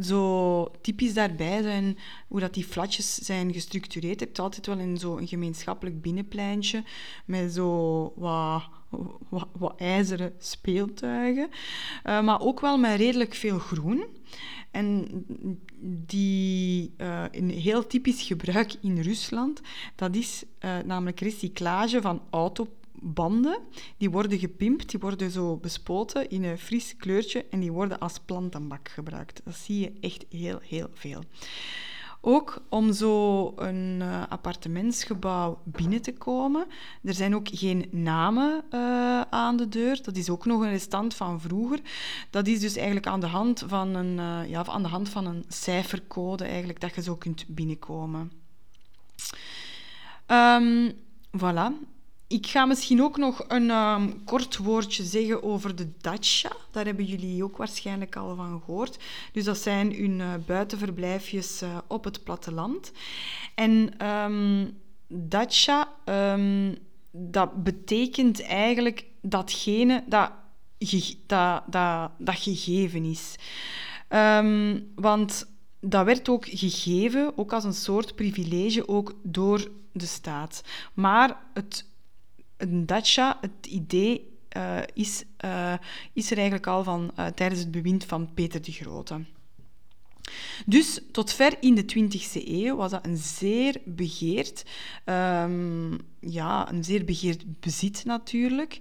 zo 0.03 0.71
typisch 0.81 1.13
daarbij 1.13 1.61
zijn 1.61 1.97
hoe 2.27 2.39
dat 2.39 2.53
die 2.53 2.65
flatjes 2.65 3.15
zijn 3.15 3.53
gestructureerd. 3.53 4.19
Je 4.19 4.25
hebt 4.25 4.39
altijd 4.39 4.65
wel 4.65 4.77
in 4.77 4.97
zo'n 4.97 5.27
gemeenschappelijk 5.27 6.01
binnenpleintje 6.01 6.83
met 7.25 7.53
zo 7.53 8.13
wat, 8.15 8.63
wat, 9.57 9.73
ijzeren 9.77 10.33
speeltuigen. 10.37 11.49
Uh, 12.05 12.21
maar 12.21 12.41
ook 12.41 12.59
wel 12.59 12.77
met 12.77 12.97
redelijk 12.97 13.33
veel 13.33 13.59
groen. 13.59 14.05
En 14.71 15.07
die 16.05 16.93
uh, 16.97 17.23
een 17.31 17.49
heel 17.49 17.87
typisch 17.87 18.21
gebruik 18.21 18.73
in 18.81 19.01
Rusland, 19.01 19.61
dat 19.95 20.15
is 20.15 20.43
namelijk 20.85 21.19
recyclage 21.19 22.01
van 22.01 22.21
auto 22.29 22.67
banden, 23.01 23.59
die 23.97 24.09
worden 24.09 24.39
gepimpt, 24.39 24.89
die 24.89 24.99
worden 24.99 25.31
zo 25.31 25.57
bespoten 25.57 26.29
in 26.29 26.43
een 26.43 26.57
fris 26.57 26.95
kleurtje 26.97 27.45
en 27.49 27.59
die 27.59 27.71
worden 27.71 27.99
als 27.99 28.19
plantenbak 28.25 28.89
gebruikt. 28.89 29.41
Dat 29.43 29.55
zie 29.55 29.79
je 29.79 29.93
echt 29.99 30.25
heel, 30.29 30.59
heel 30.63 30.87
veel. 30.93 31.23
Ook 32.21 32.61
om 32.69 32.93
zo 32.93 33.53
een 33.55 33.99
uh, 34.01 34.23
appartementsgebouw 34.29 35.61
binnen 35.65 36.01
te 36.01 36.13
komen. 36.13 36.65
Er 37.03 37.13
zijn 37.13 37.35
ook 37.35 37.47
geen 37.51 37.87
namen 37.91 38.63
uh, 38.71 39.21
aan 39.21 39.57
de 39.57 39.69
deur. 39.69 40.03
Dat 40.03 40.15
is 40.15 40.29
ook 40.29 40.45
nog 40.45 40.61
een 40.61 40.69
restant 40.69 41.13
van 41.13 41.41
vroeger. 41.41 41.79
Dat 42.29 42.47
is 42.47 42.59
dus 42.59 42.75
eigenlijk 42.75 43.07
aan 43.07 43.19
de 43.19 43.27
hand 43.27 43.63
van 43.67 43.95
een, 43.95 44.17
uh, 44.17 44.49
ja, 44.49 44.65
aan 44.65 44.83
de 44.83 44.87
hand 44.87 45.09
van 45.09 45.25
een 45.25 45.43
cijfercode 45.47 46.43
eigenlijk, 46.43 46.79
dat 46.79 46.95
je 46.95 47.01
zo 47.01 47.15
kunt 47.15 47.45
binnenkomen. 47.47 48.31
Um, 50.27 50.91
voilà. 51.37 51.71
Ik 52.29 52.47
ga 52.47 52.65
misschien 52.65 53.01
ook 53.01 53.17
nog 53.17 53.45
een 53.47 53.69
ehm, 53.69 54.09
kort 54.25 54.57
woordje 54.57 55.03
zeggen 55.03 55.43
over 55.43 55.75
de 55.75 55.91
dacha. 56.01 56.51
Daar 56.71 56.85
hebben 56.85 57.05
jullie 57.05 57.43
ook 57.43 57.57
waarschijnlijk 57.57 58.15
al 58.15 58.35
van 58.35 58.61
gehoord. 58.65 58.97
Dus 59.31 59.43
dat 59.43 59.57
zijn 59.57 59.93
hun 59.93 60.19
uh, 60.19 60.33
buitenverblijfjes 60.45 61.61
uh, 61.61 61.77
op 61.87 62.03
het 62.03 62.23
platteland. 62.23 62.91
En 63.55 64.05
um, 64.07 64.77
dacha, 65.07 65.93
um, 66.05 66.77
dat 67.11 67.63
betekent 67.63 68.41
eigenlijk 68.41 69.05
datgene 69.21 70.03
dat, 70.07 70.31
dat, 71.25 71.63
dat, 71.67 72.11
dat 72.17 72.35
gegeven 72.39 73.05
is. 73.05 73.35
want 74.95 75.47
dat 75.79 76.05
werd 76.05 76.29
ook 76.29 76.45
gegeven, 76.45 77.37
ook 77.37 77.53
als 77.53 77.63
een 77.63 77.73
soort 77.73 78.15
privilege, 78.15 78.87
ook 78.87 79.15
door 79.23 79.71
de 79.91 80.05
staat. 80.05 80.63
Maar 80.93 81.37
het 81.53 81.88
een 82.59 82.85
dacha, 82.85 83.37
het 83.41 83.67
idee 83.67 84.37
uh, 84.57 84.79
is, 84.93 85.23
uh, 85.45 85.73
is 86.13 86.31
er 86.31 86.37
eigenlijk 86.37 86.67
al 86.67 86.83
van 86.83 87.11
uh, 87.19 87.25
tijdens 87.25 87.59
het 87.59 87.71
bewind 87.71 88.05
van 88.05 88.33
Peter 88.33 88.61
de 88.61 88.71
Grote. 88.71 89.19
Dus 90.65 90.99
tot 91.11 91.33
ver 91.33 91.57
in 91.59 91.75
de 91.75 91.83
20e 91.83 92.47
eeuw 92.47 92.75
was 92.75 92.91
dat 92.91 93.05
een 93.05 93.17
zeer 93.17 93.81
begeerd, 93.85 94.65
um, 95.05 95.97
ja, 96.19 96.71
een 96.71 96.83
zeer 96.83 97.05
begeerd 97.05 97.59
bezit 97.59 98.05
natuurlijk. 98.05 98.79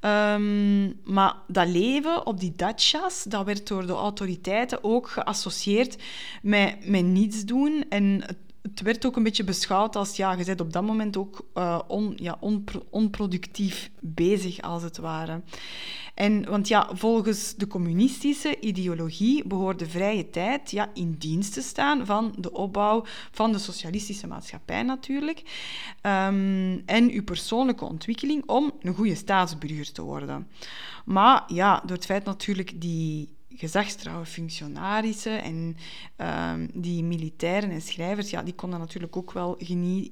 Um, 0.00 1.00
maar 1.04 1.34
dat 1.48 1.68
leven 1.68 2.26
op 2.26 2.40
die 2.40 2.52
dachas, 2.56 3.22
dat 3.22 3.44
werd 3.44 3.66
door 3.66 3.86
de 3.86 3.92
autoriteiten 3.92 4.84
ook 4.84 5.08
geassocieerd 5.08 6.02
met, 6.42 6.88
met 6.88 7.04
niets 7.04 7.44
doen 7.44 7.84
en 7.88 8.22
het 8.26 8.45
het 8.70 8.80
werd 8.80 9.06
ook 9.06 9.16
een 9.16 9.22
beetje 9.22 9.44
beschouwd 9.44 9.96
als, 9.96 10.16
ja, 10.16 10.32
je 10.32 10.44
bent 10.44 10.60
op 10.60 10.72
dat 10.72 10.82
moment 10.82 11.16
ook 11.16 11.46
uh, 11.54 11.78
on, 11.88 12.12
ja, 12.16 12.38
onproductief 12.90 13.90
bezig, 14.00 14.60
als 14.60 14.82
het 14.82 14.96
ware. 14.96 15.42
En, 16.14 16.48
want 16.48 16.68
ja, 16.68 16.88
volgens 16.92 17.54
de 17.54 17.66
communistische 17.66 18.60
ideologie 18.60 19.46
behoort 19.46 19.78
de 19.78 19.88
vrije 19.88 20.30
tijd 20.30 20.70
ja, 20.70 20.90
in 20.94 21.14
dienst 21.18 21.52
te 21.52 21.62
staan 21.62 22.06
van 22.06 22.34
de 22.38 22.52
opbouw 22.52 23.04
van 23.30 23.52
de 23.52 23.58
socialistische 23.58 24.26
maatschappij 24.26 24.82
natuurlijk. 24.82 25.38
Um, 26.02 26.82
en 26.86 27.10
uw 27.10 27.24
persoonlijke 27.24 27.84
ontwikkeling 27.84 28.42
om 28.46 28.72
een 28.80 28.94
goede 28.94 29.14
staatsburger 29.14 29.92
te 29.92 30.02
worden. 30.02 30.48
Maar 31.04 31.44
ja, 31.46 31.82
door 31.84 31.96
het 31.96 32.06
feit 32.06 32.24
natuurlijk 32.24 32.80
die 32.80 33.35
gezagstrouwe 33.56 34.26
functionarissen 34.26 35.42
en 35.42 35.76
ehm, 36.16 36.68
die 36.72 37.02
militairen 37.02 37.70
en 37.70 37.82
schrijvers, 37.82 38.30
ja, 38.30 38.42
die 38.42 38.54
konden 38.54 38.78
natuurlijk 38.78 39.16
ook 39.16 39.32
wel 39.32 39.56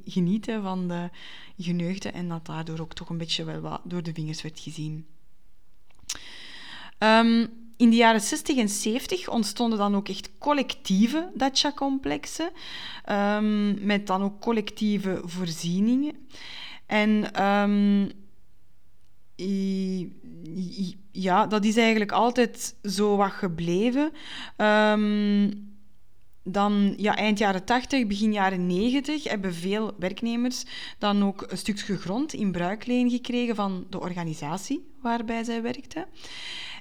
genieten 0.05 0.63
van 0.63 0.89
de 0.89 1.11
geneugde 1.59 2.09
en 2.09 2.29
dat 2.29 2.47
daardoor 2.47 2.81
ook 2.81 2.95
toch 2.95 3.09
een 3.09 3.19
beetje 3.19 3.45
wel 3.45 3.61
wat 3.61 3.81
door 3.85 4.03
de 4.03 4.13
vingers 4.13 4.43
werd 4.43 4.61
gezien. 4.61 5.07
Ehm, 6.99 7.47
in 7.77 7.91
de 7.91 7.97
jaren 7.97 8.21
60 8.21 8.57
en 8.57 8.69
70 8.69 9.29
ontstonden 9.29 9.79
dan 9.79 9.95
ook 9.95 10.09
echt 10.09 10.31
collectieve 10.39 11.31
dacha-complexen, 11.35 12.51
um, 13.11 13.85
met 13.87 14.07
dan 14.07 14.23
ook 14.23 14.41
collectieve 14.41 15.21
voorzieningen. 15.25 16.13
En 16.87 17.31
ja, 21.17 21.47
dat 21.47 21.65
is 21.65 21.77
eigenlijk 21.77 22.13
altijd 22.13 22.75
zo 22.83 23.17
wat 23.17 23.33
gebleven. 23.33 24.13
Um, 24.57 25.73
dan 26.43 26.95
ja, 26.97 27.17
eind 27.17 27.39
jaren 27.39 27.65
80, 27.65 28.07
begin 28.07 28.33
jaren 28.33 28.67
90 28.67 29.25
hebben 29.25 29.55
veel 29.55 29.93
werknemers 29.99 30.65
dan 30.99 31.25
ook 31.25 31.47
een 31.49 31.59
stukje 31.59 31.97
grond 31.97 32.33
in 32.33 32.53
bruikleen 32.53 33.11
gekregen 33.11 33.55
van 33.55 33.87
de 33.91 34.01
organisatie 34.01 34.93
waarbij 35.03 35.45
zij 35.45 35.63
werkten. 35.63 36.07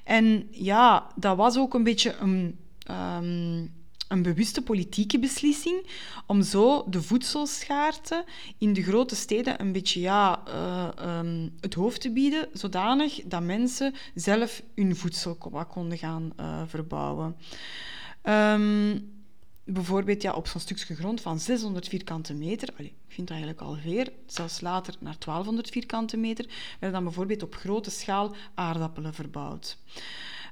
En 0.04 0.48
ja, 0.50 1.10
dat 1.16 1.36
was 1.36 1.58
ook 1.58 1.74
een 1.74 1.84
beetje 1.84 2.16
een, 2.16 2.58
um, 2.90 3.72
een 4.08 4.22
bewuste 4.22 4.62
politieke 4.62 5.18
beslissing 5.18 5.86
om 6.26 6.42
zo 6.42 6.84
de 6.88 7.02
voedselschaarste 7.02 8.24
in 8.58 8.72
de 8.72 8.82
grote 8.82 9.16
steden 9.16 9.60
een 9.60 9.72
beetje 9.72 10.00
ja, 10.00 10.42
uh, 10.48 11.18
um, 11.18 11.54
het 11.60 11.74
hoofd 11.74 12.00
te 12.00 12.10
bieden, 12.10 12.48
zodanig 12.52 13.20
dat 13.24 13.42
mensen 13.42 13.94
zelf 14.14 14.62
hun 14.74 14.96
voedsel 14.96 15.34
konden 15.68 15.98
gaan 15.98 16.32
uh, 16.40 16.62
verbouwen. 16.66 17.36
Um, 18.22 19.12
bijvoorbeeld 19.64 20.22
ja, 20.22 20.32
op 20.32 20.46
zo'n 20.46 20.60
stukje 20.60 20.94
grond 20.94 21.20
van 21.20 21.40
600 21.40 21.88
vierkante 21.88 22.34
meter, 22.34 22.68
allez, 22.78 22.90
ik 22.90 23.14
vind 23.14 23.28
dat 23.28 23.36
eigenlijk 23.36 23.66
al 23.66 23.76
veel, 23.82 24.06
zelfs 24.26 24.60
later 24.60 24.94
naar 25.00 25.16
1200 25.18 25.70
vierkante 25.70 26.16
meter, 26.16 26.46
werden 26.70 26.92
dan 26.92 27.04
bijvoorbeeld 27.04 27.42
op 27.42 27.54
grote 27.54 27.90
schaal 27.90 28.34
aardappelen 28.54 29.14
verbouwd. 29.14 29.78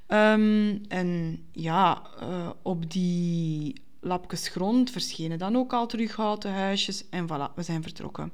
Um, 0.08 0.82
en 0.88 1.40
ja, 1.52 2.02
uh, 2.22 2.50
op 2.62 2.90
die 2.90 3.82
lapjes 4.00 4.48
grond 4.48 4.90
verschenen 4.90 5.38
dan 5.38 5.56
ook 5.56 5.72
al 5.72 5.86
terug 5.86 6.16
houten 6.16 6.52
huisjes 6.52 7.08
en 7.08 7.26
voilà, 7.26 7.54
we 7.54 7.62
zijn 7.62 7.82
vertrokken. 7.82 8.32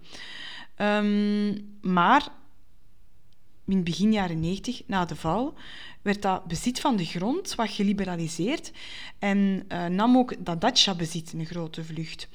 Um, 0.76 1.78
maar 1.80 2.28
in 3.66 3.84
begin 3.84 4.12
jaren 4.12 4.40
90, 4.40 4.82
na 4.86 5.04
de 5.04 5.16
val, 5.16 5.54
werd 6.02 6.22
dat 6.22 6.44
bezit 6.44 6.80
van 6.80 6.96
de 6.96 7.04
grond 7.04 7.54
wat 7.54 7.70
geliberaliseerd 7.70 8.72
en 9.18 9.64
uh, 9.68 9.86
nam 9.86 10.16
ook 10.16 10.44
dat 10.44 10.60
dacha-bezit 10.60 11.32
een 11.32 11.46
grote 11.46 11.84
vlucht. 11.84 12.28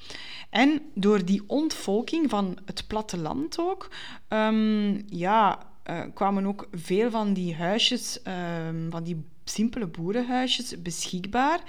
En 0.50 0.82
door 0.94 1.24
die 1.24 1.42
ontvolking 1.46 2.30
van 2.30 2.58
het 2.64 2.86
platteland 2.86 3.58
ook, 3.58 3.90
um, 4.28 5.02
ja, 5.08 5.58
uh, 5.90 6.00
kwamen 6.14 6.46
ook 6.46 6.68
veel 6.72 7.10
van 7.10 7.32
die 7.32 7.54
huisjes, 7.54 8.20
um, 8.68 8.90
van 8.90 9.04
die 9.04 9.24
simpele 9.44 9.86
boerenhuisjes 9.86 10.82
beschikbaar. 10.82 11.60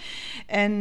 En 0.45 0.71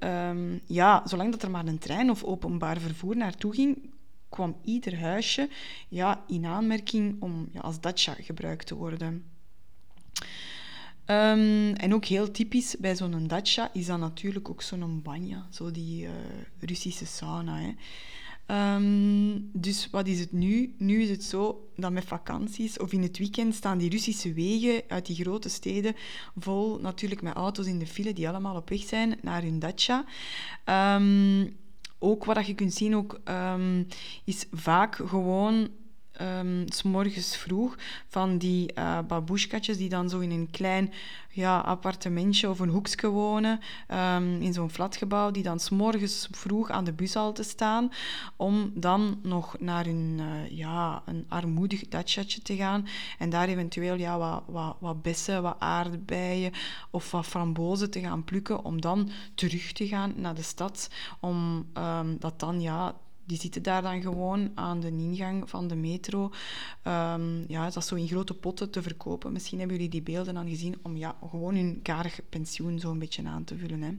um, 0.00 0.60
ja, 0.66 1.02
zolang 1.04 1.30
dat 1.30 1.42
er 1.42 1.50
maar 1.50 1.66
een 1.66 1.78
trein 1.78 2.10
of 2.10 2.24
openbaar 2.24 2.78
vervoer 2.80 3.16
naartoe 3.16 3.54
ging, 3.54 3.90
kwam 4.28 4.56
ieder 4.64 5.00
huisje 5.00 5.48
ja, 5.88 6.24
in 6.26 6.46
aanmerking 6.46 7.16
om 7.22 7.48
ja, 7.52 7.60
als 7.60 7.80
dacha 7.80 8.14
gebruikt 8.20 8.66
te 8.66 8.74
worden. 8.74 9.24
Um, 11.06 11.72
en 11.72 11.94
ook 11.94 12.04
heel 12.04 12.30
typisch 12.30 12.76
bij 12.78 12.96
zo'n 12.96 13.26
dacha 13.26 13.70
is 13.72 13.86
dan 13.86 14.00
natuurlijk 14.00 14.50
ook 14.50 14.62
zo'n 14.62 15.02
banja, 15.02 15.46
zo 15.50 15.70
die 15.70 16.04
uh, 16.04 16.10
Russische 16.60 17.06
sauna. 17.06 17.58
Hè. 17.58 17.74
Um, 18.50 19.50
dus 19.52 19.90
wat 19.90 20.06
is 20.06 20.20
het 20.20 20.32
nu? 20.32 20.74
Nu 20.78 21.02
is 21.02 21.10
het 21.10 21.24
zo 21.24 21.68
dat 21.76 21.92
met 21.92 22.04
vakanties 22.04 22.78
of 22.78 22.92
in 22.92 23.02
het 23.02 23.18
weekend 23.18 23.54
staan 23.54 23.78
die 23.78 23.90
Russische 23.90 24.32
wegen 24.32 24.82
uit 24.88 25.06
die 25.06 25.16
grote 25.16 25.48
steden 25.48 25.94
vol 26.36 26.78
natuurlijk 26.80 27.22
met 27.22 27.34
auto's 27.34 27.66
in 27.66 27.78
de 27.78 27.86
file 27.86 28.12
die 28.12 28.28
allemaal 28.28 28.56
op 28.56 28.68
weg 28.68 28.80
zijn 28.80 29.18
naar 29.22 29.42
hun 29.42 29.58
dacha. 29.58 30.04
Um, 30.96 31.56
ook 31.98 32.24
wat 32.24 32.46
je 32.46 32.54
kunt 32.54 32.74
zien 32.74 32.96
ook, 32.96 33.20
um, 33.24 33.86
is 34.24 34.46
vaak 34.50 34.94
gewoon 35.06 35.68
um, 36.20 36.64
s 36.66 36.82
morgens 36.82 37.36
vroeg 37.36 37.76
van 38.08 38.38
die 38.38 38.72
uh, 38.78 38.98
die 39.76 39.88
dan 39.88 40.08
zo 40.08 40.18
in 40.18 40.30
een 40.30 40.50
klein 40.50 40.92
ja, 41.36 41.58
appartementje 41.58 42.50
of 42.50 42.58
een 42.58 42.68
hoekje 42.68 43.08
wonen, 43.08 43.60
um, 44.16 44.40
in 44.40 44.52
zo'n 44.52 44.70
flatgebouw, 44.70 45.30
die 45.30 45.42
dan 45.42 45.60
s 45.60 46.28
vroeg 46.30 46.70
aan 46.70 46.84
de 46.84 46.92
bushalte 46.92 47.42
staan 47.42 47.92
om 48.36 48.70
dan 48.74 49.18
nog 49.22 49.58
naar 49.58 49.84
hun, 49.84 50.18
uh, 50.20 50.50
ja, 50.50 51.02
een 51.06 51.24
armoedig 51.28 51.88
datchatje 51.88 52.42
te 52.42 52.56
gaan 52.56 52.86
en 53.18 53.30
daar 53.30 53.48
eventueel 53.48 53.94
ja, 53.94 54.18
wat, 54.18 54.42
wat, 54.46 54.76
wat 54.80 55.02
bessen, 55.02 55.42
wat 55.42 55.56
aardbeien 55.58 56.52
of 56.90 57.10
wat 57.10 57.26
frambozen 57.26 57.90
te 57.90 58.00
gaan 58.00 58.24
plukken 58.24 58.64
om 58.64 58.80
dan 58.80 59.10
terug 59.34 59.72
te 59.72 59.88
gaan 59.88 60.12
naar 60.16 60.34
de 60.34 60.42
stad, 60.42 60.90
om 61.20 61.66
um, 61.74 62.16
dat 62.18 62.40
dan 62.40 62.60
ja, 62.60 62.94
die 63.26 63.38
zitten 63.38 63.62
daar 63.62 63.82
dan 63.82 64.02
gewoon 64.02 64.50
aan 64.54 64.80
de 64.80 64.88
ingang 64.88 65.50
van 65.50 65.68
de 65.68 65.74
metro. 65.74 66.30
Um, 66.84 67.44
ja, 67.48 67.70
dat 67.70 67.86
zo 67.86 67.94
in 67.94 68.08
grote 68.08 68.34
potten 68.34 68.70
te 68.70 68.82
verkopen. 68.82 69.32
Misschien 69.32 69.58
hebben 69.58 69.76
jullie 69.76 69.90
die 69.90 70.02
beelden 70.02 70.34
dan 70.34 70.48
gezien 70.48 70.78
om 70.82 70.96
ja, 70.96 71.16
gewoon 71.28 71.54
hun 71.54 71.80
karig 71.82 72.20
pensioen 72.28 72.78
zo 72.78 72.90
een 72.90 72.98
beetje 72.98 73.26
aan 73.26 73.44
te 73.44 73.56
vullen. 73.56 73.82
Hè. 73.82 73.90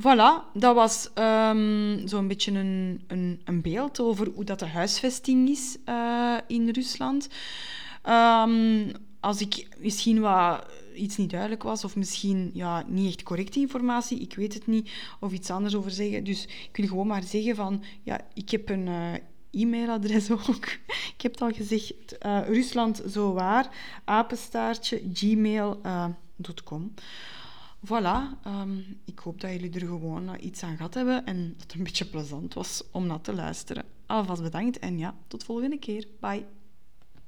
Voilà, 0.00 0.52
dat 0.54 0.74
was 0.74 1.10
um, 1.14 2.08
zo'n 2.08 2.28
beetje 2.28 2.52
een, 2.52 3.04
een, 3.06 3.40
een, 3.44 3.62
beeld 3.62 4.00
over 4.00 4.28
hoe 4.34 4.44
dat 4.44 4.58
de 4.58 4.66
huisvesting 4.66 5.48
is 5.48 5.76
uh, 5.88 6.36
in 6.46 6.68
Rusland. 6.68 7.28
Um, 8.08 8.90
als 9.20 9.40
ik 9.40 9.68
misschien 9.78 10.20
wat 10.20 10.66
iets 10.94 11.16
niet 11.16 11.30
duidelijk 11.30 11.62
was, 11.62 11.84
of 11.84 11.96
misschien 11.96 12.50
ja, 12.52 12.84
niet 12.88 13.08
echt 13.08 13.22
correcte 13.22 13.60
informatie, 13.60 14.20
ik 14.20 14.34
weet 14.34 14.54
het 14.54 14.66
niet, 14.66 14.90
of 15.20 15.32
iets 15.32 15.50
anders 15.50 15.74
over 15.74 15.90
zeggen. 15.90 16.24
Dus 16.24 16.44
ik 16.44 16.76
wil 16.76 16.86
gewoon 16.86 17.06
maar 17.06 17.22
zeggen 17.22 17.56
van, 17.56 17.82
ja, 18.02 18.20
ik 18.34 18.50
heb 18.50 18.68
een 18.68 18.86
uh, 18.86 19.12
e-mailadres 19.50 20.30
ook. 20.48 20.66
ik 20.86 21.20
heb 21.22 21.32
het 21.32 21.42
al 21.42 21.52
gezegd, 21.52 22.16
uh, 22.26 22.40
Rusland 22.46 23.02
zo 23.10 23.32
waar, 23.32 24.00
apenstaartje, 24.04 25.02
gmail.com. 25.12 26.82
Uh, 26.82 27.02
voilà, 27.86 28.46
um, 28.46 29.00
ik 29.04 29.18
hoop 29.18 29.40
dat 29.40 29.50
jullie 29.50 29.72
er 29.72 29.86
gewoon 29.86 30.36
iets 30.40 30.62
aan 30.62 30.76
gehad 30.76 30.94
hebben 30.94 31.26
en 31.26 31.52
dat 31.52 31.62
het 31.62 31.74
een 31.74 31.82
beetje 31.82 32.04
plezant 32.04 32.54
was 32.54 32.82
om 32.90 33.06
naar 33.06 33.20
te 33.20 33.34
luisteren. 33.34 33.84
alvast 34.06 34.42
bedankt 34.42 34.78
en 34.78 34.98
ja, 34.98 35.14
tot 35.26 35.44
volgende 35.44 35.78
keer. 35.78 36.06
Bye. 36.20 36.61